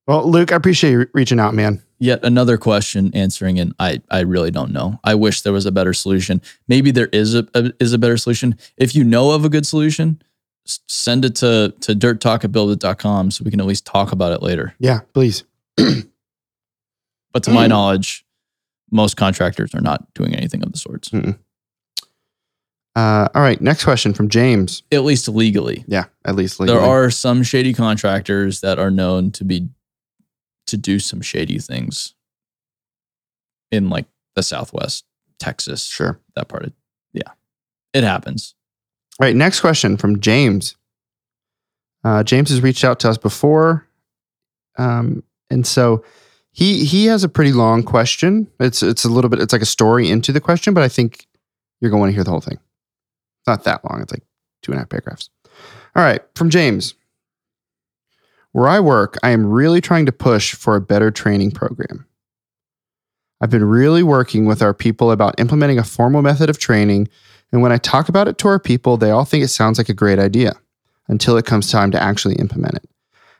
[0.07, 1.83] Well, Luke, I appreciate you reaching out, man.
[1.98, 4.98] Yet another question answering, and I, I really don't know.
[5.05, 6.42] I wish there was a better solution.
[6.66, 8.59] Maybe there is a, a is a better solution.
[8.76, 10.20] If you know of a good solution,
[10.66, 14.74] send it to to dirttalk@buildwitt.com so we can at least talk about it later.
[14.81, 15.44] Yeah, please.
[17.33, 17.70] But to my mm.
[17.70, 18.24] knowledge,
[18.92, 21.11] most contractors are not doing anything of the sorts,
[22.94, 24.83] Uh, all right, next question from James.
[24.92, 25.83] at least legally.
[25.88, 26.78] Yeah, at least legally.
[26.78, 29.68] There are some shady contractors that are known to be
[30.66, 32.14] to do some shady things
[33.70, 34.05] in like
[34.37, 35.05] the Southwest,
[35.38, 36.20] Texas, sure.
[36.37, 36.72] that part of
[37.14, 37.33] yeah,
[37.94, 38.55] it happens.
[39.18, 40.76] All right, next question from James.
[42.05, 43.87] Uh, James has reached out to us before,
[44.76, 46.05] um, and so
[46.52, 48.48] he he has a pretty long question.
[48.60, 51.26] It's it's a little bit it's like a story into the question, but I think
[51.80, 52.58] you're going to want to hear the whole thing.
[53.40, 54.02] It's not that long.
[54.02, 54.22] It's like
[54.62, 55.30] two and a half paragraphs.
[55.96, 56.94] All right, from James.
[58.52, 62.06] Where I work, I am really trying to push for a better training program.
[63.40, 67.08] I've been really working with our people about implementing a formal method of training
[67.52, 69.90] and when I talk about it to our people, they all think it sounds like
[69.90, 70.54] a great idea
[71.06, 72.88] until it comes time to actually implement it.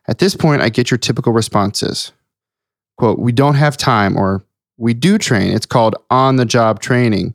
[0.07, 2.13] At this point, I get your typical responses.
[3.03, 4.45] Quote, we don't have time, or
[4.77, 5.51] we do train.
[5.51, 7.35] It's called on the job training.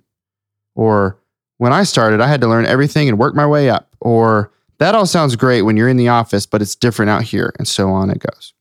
[0.76, 1.18] Or
[1.58, 3.94] when I started, I had to learn everything and work my way up.
[4.00, 7.52] Or that all sounds great when you're in the office, but it's different out here,
[7.58, 8.54] and so on it goes.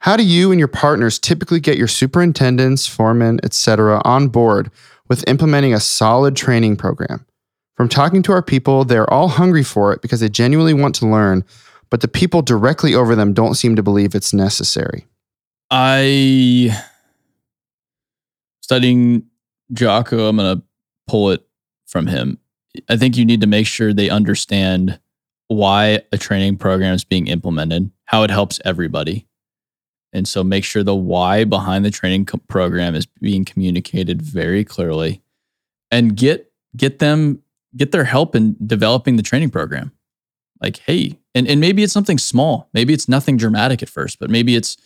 [0.00, 4.72] How do you and your partners typically get your superintendents, foremen, etc., on board
[5.06, 7.24] with implementing a solid training program.
[7.76, 11.06] From talking to our people, they're all hungry for it because they genuinely want to
[11.06, 11.44] learn,
[11.88, 15.06] but the people directly over them don't seem to believe it's necessary.
[15.70, 16.76] I
[18.60, 19.24] studying
[19.72, 20.62] Jocko, I'm gonna
[21.06, 21.46] pull it
[21.86, 22.38] from him.
[22.88, 24.98] I think you need to make sure they understand
[25.48, 29.26] why a training program is being implemented, how it helps everybody.
[30.12, 34.64] And so make sure the why behind the training co- program is being communicated very
[34.64, 35.22] clearly
[35.90, 37.42] and get get them
[37.76, 39.92] get their help in developing the training program.
[40.60, 42.68] Like, hey, and, and maybe it's something small.
[42.74, 44.76] Maybe it's nothing dramatic at first, but maybe it's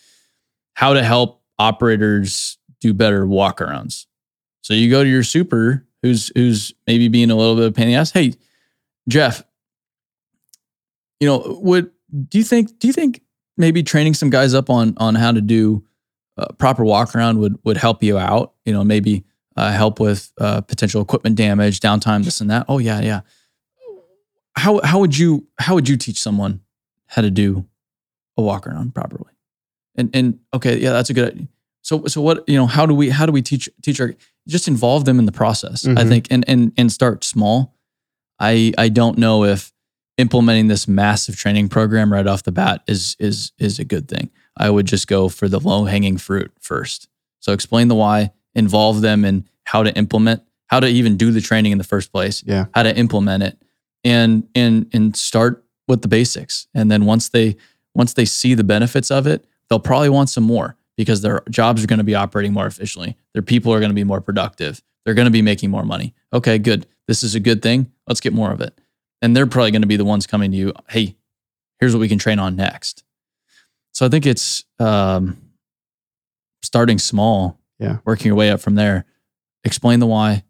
[0.74, 4.06] how to help operators do better walkarounds.
[4.60, 7.72] So you go to your super who's who's maybe being a little bit of a
[7.72, 8.10] pain in the ass.
[8.10, 8.34] Hey,
[9.08, 9.42] Jeff,
[11.20, 11.90] you know, would
[12.28, 13.22] do you think do you think
[13.56, 15.84] maybe training some guys up on on how to do
[16.36, 18.54] uh, proper walk around would would help you out?
[18.64, 19.24] You know, maybe
[19.56, 22.66] uh, help with uh, potential equipment damage, downtime, this and that.
[22.68, 23.20] Oh yeah, yeah.
[24.56, 26.60] How how would you how would you teach someone
[27.06, 27.66] how to do
[28.36, 29.33] a walk around properly?
[29.96, 31.32] And and okay, yeah, that's a good.
[31.34, 31.48] idea.
[31.82, 32.66] So so what you know?
[32.66, 34.14] How do we how do we teach teach our
[34.48, 35.86] just involve them in the process?
[35.86, 36.08] I Mhm.
[36.08, 37.74] think and and and start small.
[38.40, 39.72] I I don't know if
[40.16, 44.30] implementing this massive training program right off the bat is is is a good thing.
[44.56, 47.08] I would just go for the low hanging fruit first.
[47.40, 51.40] So explain the why, involve them in how to implement, how to even do the
[51.40, 52.66] training in the first place, Yeah.
[52.74, 53.58] how to implement it,
[54.04, 56.66] and and and start with the basics.
[56.74, 57.56] And then once they
[57.94, 59.44] once they see the benefits of it,
[59.74, 63.16] they'll probably want some more because their jobs are going to be operating more efficiently.
[63.32, 64.80] Their people are going to be more productive.
[65.04, 66.14] They're going to be making more money.
[66.32, 66.86] Okay, good.
[67.08, 67.90] This is a good thing.
[68.06, 68.78] Let's get more of it.
[69.20, 70.72] And they're probably going to be the ones coming to you.
[70.88, 71.16] Hey,
[71.80, 73.02] here's what we can train on next.
[73.90, 75.36] So I think it's um,
[76.62, 77.98] starting small, Yeah.
[78.04, 79.04] working your way up from there.
[79.64, 80.44] Explain the why,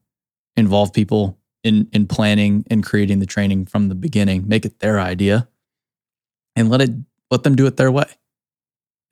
[0.56, 4.46] involve people in in planning and creating the training from the beginning.
[4.46, 5.48] Make it their idea,
[6.54, 6.90] and let it
[7.30, 8.04] let them do it their way.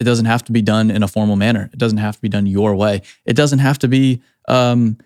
[0.02, 1.70] It doesn't have to be done in a formal manner.
[1.72, 3.02] It doesn't have to be done your way.
[3.24, 4.98] It doesn't have to be um,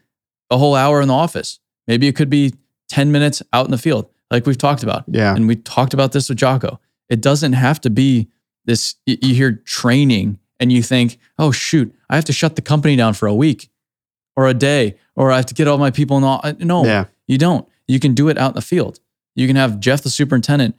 [0.51, 1.61] a whole hour in the office.
[1.87, 2.55] Maybe it could be
[2.89, 5.05] 10 minutes out in the field, like we've talked about.
[5.07, 5.35] Yeah.
[5.37, 6.81] And we talked about this with Jocko.
[7.11, 8.29] It doesn't have to be
[8.65, 12.97] this, you hear training and you think, oh, shoot, I have to shut the company
[12.97, 13.69] down for a week
[14.35, 17.05] or a day, or I have to get all my people in the, no, Yeah.
[17.27, 17.69] you don't.
[17.87, 18.99] You can do it out in the field.
[19.35, 20.75] You can have Jeff, the superintendent,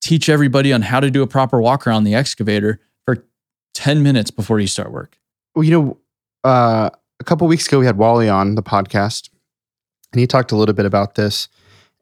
[0.00, 2.80] teach everybody on how to do a proper walk around the excavator
[3.80, 5.18] 10 minutes before you start work.
[5.54, 5.98] Well, you know,
[6.44, 9.30] uh, a couple weeks ago we had Wally on the podcast,
[10.12, 11.48] and he talked a little bit about this.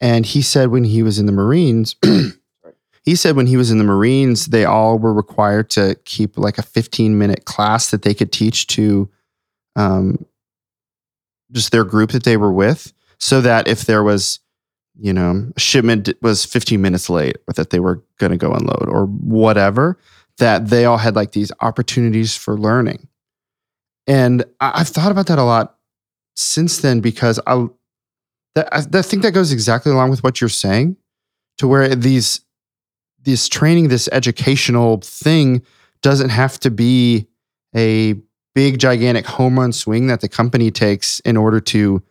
[0.01, 1.95] And he said when he was in the Marines,
[3.05, 6.59] he said when he was in the Marines, they all were required to keep like
[6.59, 9.09] a 15 minute class that they could teach to
[9.77, 10.27] um,
[11.53, 14.41] just their group that they were with, so that if there was,
[14.99, 18.53] you know, a shipment was 15 minutes late or that they were going to go
[18.53, 19.97] unload or whatever,
[20.39, 23.09] that they all had like these opportunities for learning.
[24.07, 25.77] And I- I've thought about that a lot
[26.37, 27.67] since then because I,
[28.55, 30.97] that, I, I think that goes exactly along with what you're saying,
[31.59, 32.41] to where these,
[33.23, 35.63] this training, this educational thing,
[36.03, 37.27] doesn't have to be
[37.75, 38.15] a
[38.55, 42.03] big gigantic home run swing that the company takes in order to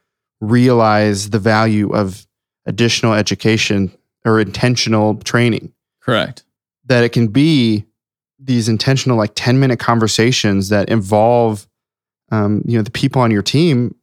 [0.42, 2.28] realize the value of
[2.66, 3.92] additional education
[4.26, 6.44] or intentional training Correct.
[6.86, 7.87] that it can be
[8.48, 11.68] these intentional like 10 minute conversations that involve
[12.32, 13.96] um, you know the people on your team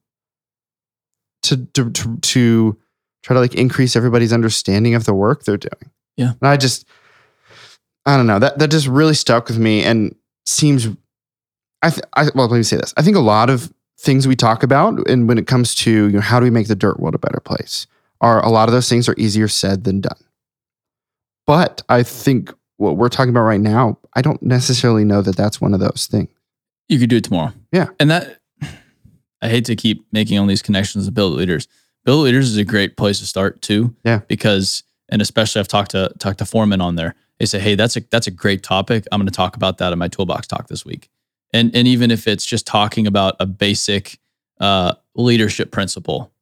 [1.43, 2.79] to, to to to
[3.23, 5.91] try to like increase everybody's understanding of the work they're doing.
[6.17, 6.33] Yeah.
[6.41, 6.87] and i just
[8.07, 10.15] i don't know that that just really stuck with me and
[10.47, 10.87] seems
[11.83, 12.95] i th- I well let me say this.
[12.97, 16.13] I think a lot of things we talk about and when it comes to you
[16.13, 17.87] know how do we make the dirt world a better place
[18.21, 20.17] are a lot of those things are easier said than done.
[21.47, 25.61] But I think what we're talking about right now, I don't necessarily know that that's
[25.61, 26.31] one of those things.
[26.89, 27.53] You could do it tomorrow.
[27.73, 27.89] Yeah.
[27.99, 28.39] And that,
[29.43, 31.69] I hate to keep making all these connections with build leaders.
[32.05, 33.95] Build leaders is a great place to start too.
[34.05, 34.21] Yeah.
[34.29, 37.15] Because, and especially I've talked to talked to foremen on there.
[37.39, 39.05] They say, hey, that's a that's a great topic.
[39.11, 41.11] I'm going to talk about that in my toolbox talk this week.
[41.53, 44.19] And and even if it's just talking about a basic
[44.61, 46.33] uh, leadership principle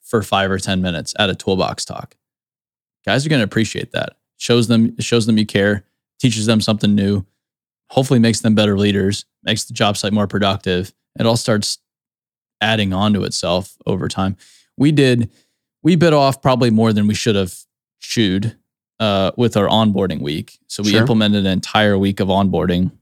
[0.00, 2.16] for five or ten minutes at a toolbox talk,
[3.06, 4.16] guys are going to appreciate that.
[4.36, 5.84] Shows them shows them you care,
[6.22, 7.26] teaches them something new,
[7.90, 10.94] hopefully makes them better leaders, makes the job site more productive.
[11.18, 11.78] It all starts
[12.60, 14.36] adding on to itself over time.
[14.76, 15.30] We did,
[15.82, 17.52] we bit off probably more than we should have
[18.00, 18.56] chewed
[19.00, 20.58] uh, with our onboarding week.
[20.68, 21.00] So we Sure.
[21.00, 22.92] implemented an entire week of onboarding,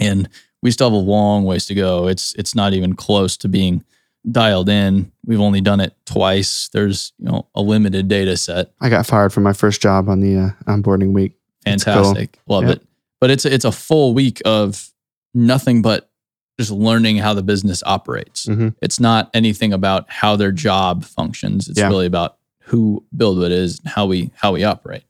[0.00, 0.26] and
[0.62, 2.08] we still have a long ways to go.
[2.08, 3.84] It's it's not even close to being
[4.30, 5.12] dialed in.
[5.26, 6.70] We've only done it twice.
[6.72, 8.72] There's you know a limited data set.
[8.80, 11.37] I got fired from my first job on the uh, onboarding week.
[11.64, 11.94] That's cool.
[11.94, 12.38] Fantastic.
[12.48, 12.76] Love Yep.
[12.76, 12.86] it.
[13.20, 14.90] But it's it's a full week of
[15.34, 16.10] nothing but
[16.58, 18.46] just learning how the business operates.
[18.46, 18.74] Mhm.
[18.82, 21.68] It's not anything about how their job functions.
[21.68, 21.88] It's Yeah.
[21.88, 25.04] really about who BuildWitt is and how we how we operate.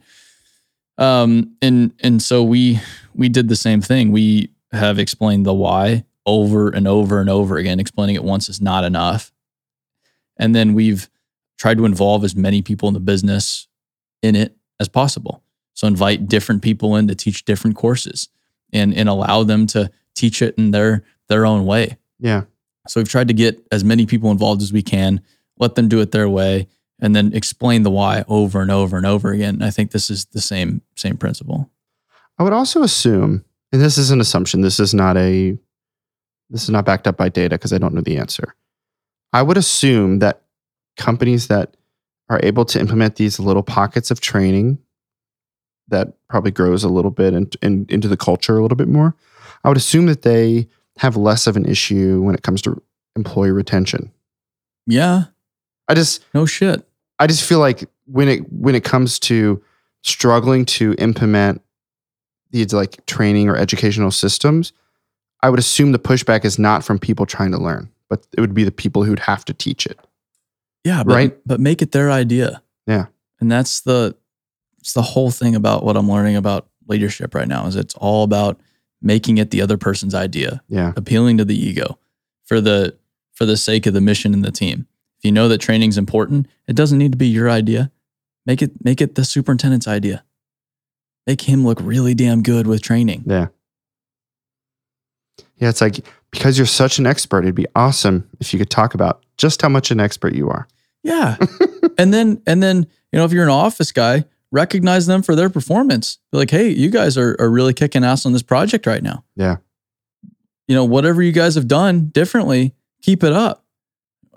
[0.96, 2.80] Um and and so we
[3.14, 4.10] we did the same thing.
[4.10, 7.80] We have explained the why over and over and over again.
[7.80, 9.32] Explaining it once is not enough.
[10.36, 11.08] And then we've
[11.58, 13.66] tried to involve as many people in the business
[14.22, 15.42] in it as possible.
[15.78, 18.28] So invite different people in to teach different courses
[18.72, 21.98] and and allow them to teach it in their their own way.
[22.18, 22.42] Yeah.
[22.88, 25.20] So we've tried to get as many people involved as we can,
[25.56, 26.66] let them do it their way,
[26.98, 29.54] and then explain the why over and over and over again.
[29.54, 31.70] And I think this is the same same principle.
[32.40, 35.56] I would also assume, and this is an assumption, this is not a
[36.50, 38.56] this is not backed up by data because I don't know the answer.
[39.32, 40.42] I would assume that
[40.96, 41.76] companies that
[42.28, 44.78] are able to implement these little pockets of training
[45.88, 49.14] that probably grows a little bit and in, into the culture a little bit more.
[49.64, 50.68] I would assume that they
[50.98, 52.80] have less of an issue when it comes to
[53.16, 54.12] employee retention.
[54.86, 55.24] Yeah,
[55.88, 56.86] I just no shit.
[57.18, 59.62] I just feel like when it when it comes to
[60.02, 61.62] struggling to implement
[62.50, 64.72] these like training or educational systems,
[65.42, 68.54] I would assume the pushback is not from people trying to learn, but it would
[68.54, 69.98] be the people who'd have to teach it.
[70.84, 71.38] Yeah, but, Right.
[71.46, 72.62] But make it their idea.
[72.86, 73.06] Yeah.
[73.40, 74.16] and that's the
[74.78, 77.66] it's the whole thing about what I'm learning about leadership right now.
[77.66, 78.60] Is it's all about
[79.00, 80.62] making it the other person's idea.
[80.68, 80.92] Yeah.
[80.96, 81.98] appealing to the ego
[82.44, 82.96] for the
[83.32, 84.86] for the sake of the mission and the team.
[85.18, 87.90] If you know that training's important, it doesn't need to be your idea.
[88.46, 90.24] Make it make it the superintendent's idea.
[91.26, 93.24] Make him look really damn good with training.
[93.26, 93.48] Yeah.
[95.56, 95.68] Yeah.
[95.68, 99.24] It's like because you're such an expert, it'd be awesome if you could talk about
[99.36, 100.66] just how much an expert you are.
[101.02, 101.36] Yeah.
[101.98, 105.50] and then and then, you know, if you're an office guy, recognize them for their
[105.50, 106.18] performance.
[106.32, 109.24] Be like, hey, you guys are, are really kicking ass on this project right now.
[109.36, 109.56] Yeah.
[110.66, 113.64] You know, whatever you guys have done differently, keep it up.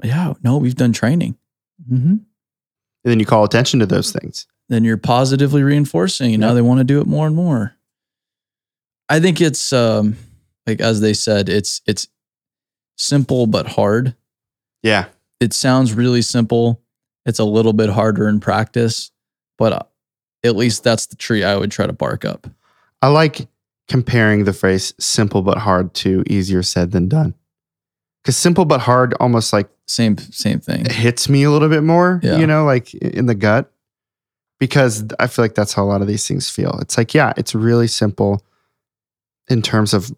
[0.03, 1.37] Yeah, no, we've done training.
[1.91, 2.09] Mm-hmm.
[2.09, 2.23] And
[3.03, 4.47] then you call attention to those things.
[4.69, 6.55] Then you're positively reinforcing, and now Yep.
[6.55, 7.75] they want to do it more and more.
[9.09, 10.15] I think it's um,
[10.65, 12.07] like as they said, it's it's
[12.97, 14.15] simple but hard.
[14.83, 15.05] Yeah.
[15.41, 16.81] It sounds really simple.
[17.25, 19.11] It's a little bit harder in practice,
[19.57, 19.90] but
[20.43, 22.47] at least that's the tree I would try to bark up.
[23.01, 23.47] I like
[23.87, 27.33] comparing the phrase simple but hard to easier said than done.
[28.23, 30.85] Because simple but hard almost like Same same thing.
[30.85, 32.37] hits me a little bit more, Yeah.
[32.37, 33.71] you know, like in the gut.
[34.59, 36.77] Because I feel like that's how a lot of these things feel.
[36.81, 38.45] It's like, yeah, it's really simple
[39.49, 40.11] in terms of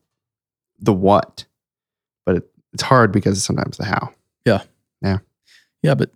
[0.80, 1.46] the what,
[2.26, 2.44] but it,
[2.74, 4.10] it's hard because sometimes the how.
[4.46, 4.64] Yeah,
[5.02, 5.20] Yeah.
[5.82, 6.12] Yeah, but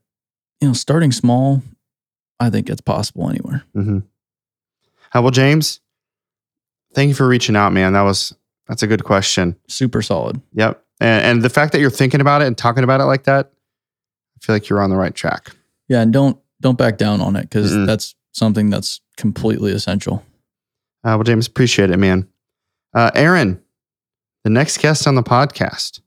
[0.59, 1.61] you know, starting small,
[2.39, 3.63] I think it's possible anywhere.
[3.75, 3.99] Mm-hmm.
[5.15, 5.79] Uh, well, James,
[6.93, 7.93] thank you for reaching out, man.
[7.93, 8.35] That was
[8.67, 9.55] that's a good question.
[9.67, 10.41] Super solid.
[10.53, 10.83] Yep.
[10.99, 13.51] And, and the fact that you're thinking about it and talking about it like that,
[14.35, 15.51] I feel like you're on the right track.
[15.87, 20.23] Yeah, and don't don't back down on it because that's something that's completely essential.
[21.03, 22.27] Uh, well, James, appreciate it, man.
[22.93, 23.61] Uh, Aaron,
[24.43, 26.01] the next guest on the podcast,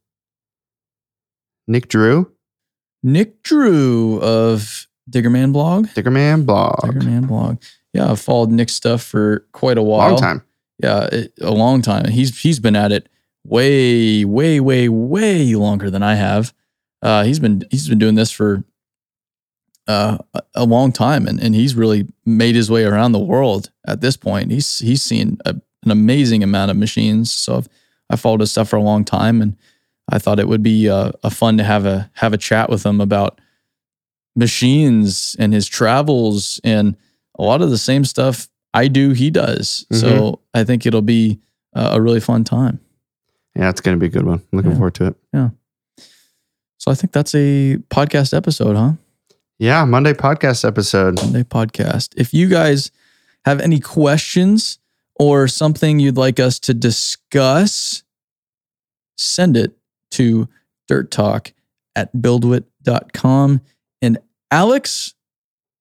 [1.67, 2.31] Nick Drew,
[3.03, 5.87] Nick Drew of Diggerman blog.
[5.89, 6.81] Diggerman blog.
[6.81, 7.63] Diggerman blog.
[7.93, 10.11] Yeah, I've followed Nick's stuff for quite a while.
[10.11, 10.43] Long time.
[10.83, 12.09] Yeah, it, a long time.
[12.09, 13.09] He's he's been at it
[13.45, 16.55] way, way, way, way longer than I have.
[17.03, 18.65] Uh, he's been he's been doing this for
[19.89, 20.19] uh,
[20.55, 24.17] a- long time, and and he's really made his way around the world at this
[24.17, 24.51] point.
[24.51, 27.33] He's he's seen a, an amazing amount of machines.
[27.33, 27.69] So I've
[28.11, 29.57] I followed his stuff for a long time, and
[30.09, 32.85] I thought it would be uh, a fun to have a have a chat with
[32.85, 33.41] him about
[34.37, 36.97] machines and his travels and
[37.39, 39.85] a lot of the same stuff I do, he does.
[39.91, 41.41] So I think it'll be
[41.75, 42.81] uh, a really fun time.
[43.57, 44.41] Yeah, it's going to be a good one.
[44.53, 44.77] I'm Looking Yeah.
[44.77, 45.17] forward to it.
[45.35, 45.51] Yeah.
[46.79, 48.93] So I think that's a podcast episode, huh?
[49.59, 51.17] Yeah, Monday podcast episode.
[51.17, 52.15] Monday podcast.
[52.17, 52.91] If you guys
[53.45, 54.79] have any questions
[55.17, 58.03] or something you'd like us to discuss,
[59.19, 59.77] send it
[60.13, 60.49] to
[60.89, 61.53] dirt talk
[61.97, 63.61] at buildwitt.com.
[64.51, 65.15] Alex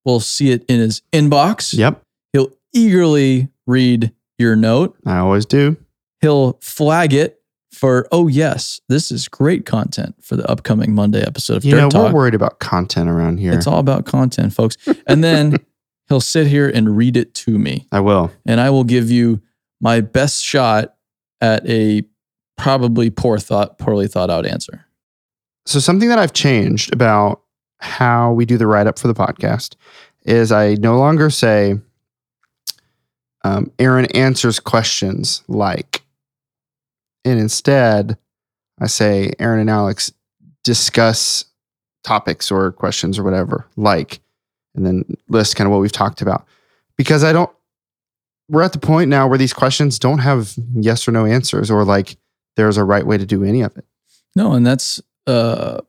[0.05, 1.77] will see it in his inbox.
[1.77, 2.01] Yep,
[2.33, 4.97] He'll eagerly read your note.
[5.05, 5.77] I always do.
[6.21, 7.41] He'll flag it
[7.73, 11.77] for, oh, yes, this is great content for the upcoming Monday episode of You Dirt
[11.81, 12.13] know, Talk.
[12.13, 13.53] we're worried about content around here.
[13.53, 14.77] It's all about content, folks.
[15.07, 15.57] And then
[16.07, 17.87] he'll sit here and read it to me.
[17.91, 18.31] I will.
[18.45, 19.41] And I will give you
[19.81, 20.95] my best shot
[21.41, 22.03] at a
[22.57, 24.85] probably poor thought, poorly thought out answer.
[25.65, 27.41] So something that I've changed about
[27.79, 29.75] how we do the write up for the podcast
[30.23, 31.75] is I no longer say
[33.43, 36.03] um, Aaron answers questions like,
[37.25, 38.17] and instead
[38.79, 40.11] I say Aaron and Alex
[40.63, 41.45] discuss
[42.03, 44.19] topics or questions or whatever like,
[44.75, 46.45] and then list kind of what we've talked about
[46.97, 47.49] because I don't.
[48.49, 51.85] We're at the point now where these questions don't have yes or no answers or
[51.85, 52.17] like
[52.55, 53.85] there's a right way to do any of it.
[54.35, 55.81] No, and that's uh,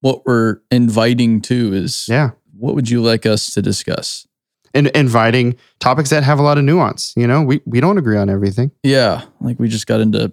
[0.00, 2.30] what we're inviting to is Yeah.
[2.58, 4.26] what would you like us to discuss?
[4.72, 7.12] and inviting topics that have a lot of nuance.
[7.16, 8.70] You know, we we don't agree on everything.
[8.84, 10.30] Yeah, like we just got into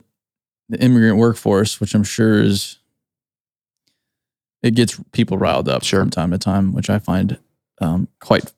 [0.69, 2.77] the immigrant workforce, which I'm sure is
[4.61, 6.01] it gets people riled up Sure.
[6.01, 7.39] from time to time, which I find
[7.81, 8.51] um, quite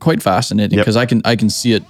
[0.00, 0.84] quite fascinating Yep.
[0.84, 1.82] because I can I can see it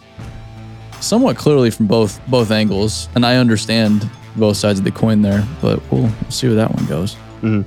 [1.00, 5.44] somewhat clearly from both both angles, and I understand both sides of the coin there.
[5.60, 7.16] But we'll, we'll see where that one goes.
[7.42, 7.64] Mhm.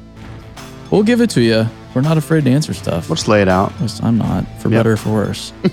[0.91, 1.65] We'll give it to you.
[1.93, 3.09] We're not afraid to answer stuff.
[3.09, 3.73] We'll just lay it out.
[3.73, 4.79] At least I'm not, for Yep.
[4.79, 5.53] better or for worse.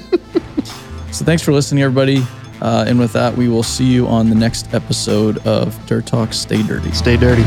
[1.10, 2.24] so thanks for listening, everybody.
[2.60, 6.32] Uh, and with that, we will see you on the next episode of Dirt Talk
[6.32, 6.92] Stay Dirty.
[6.92, 7.42] Stay dirty.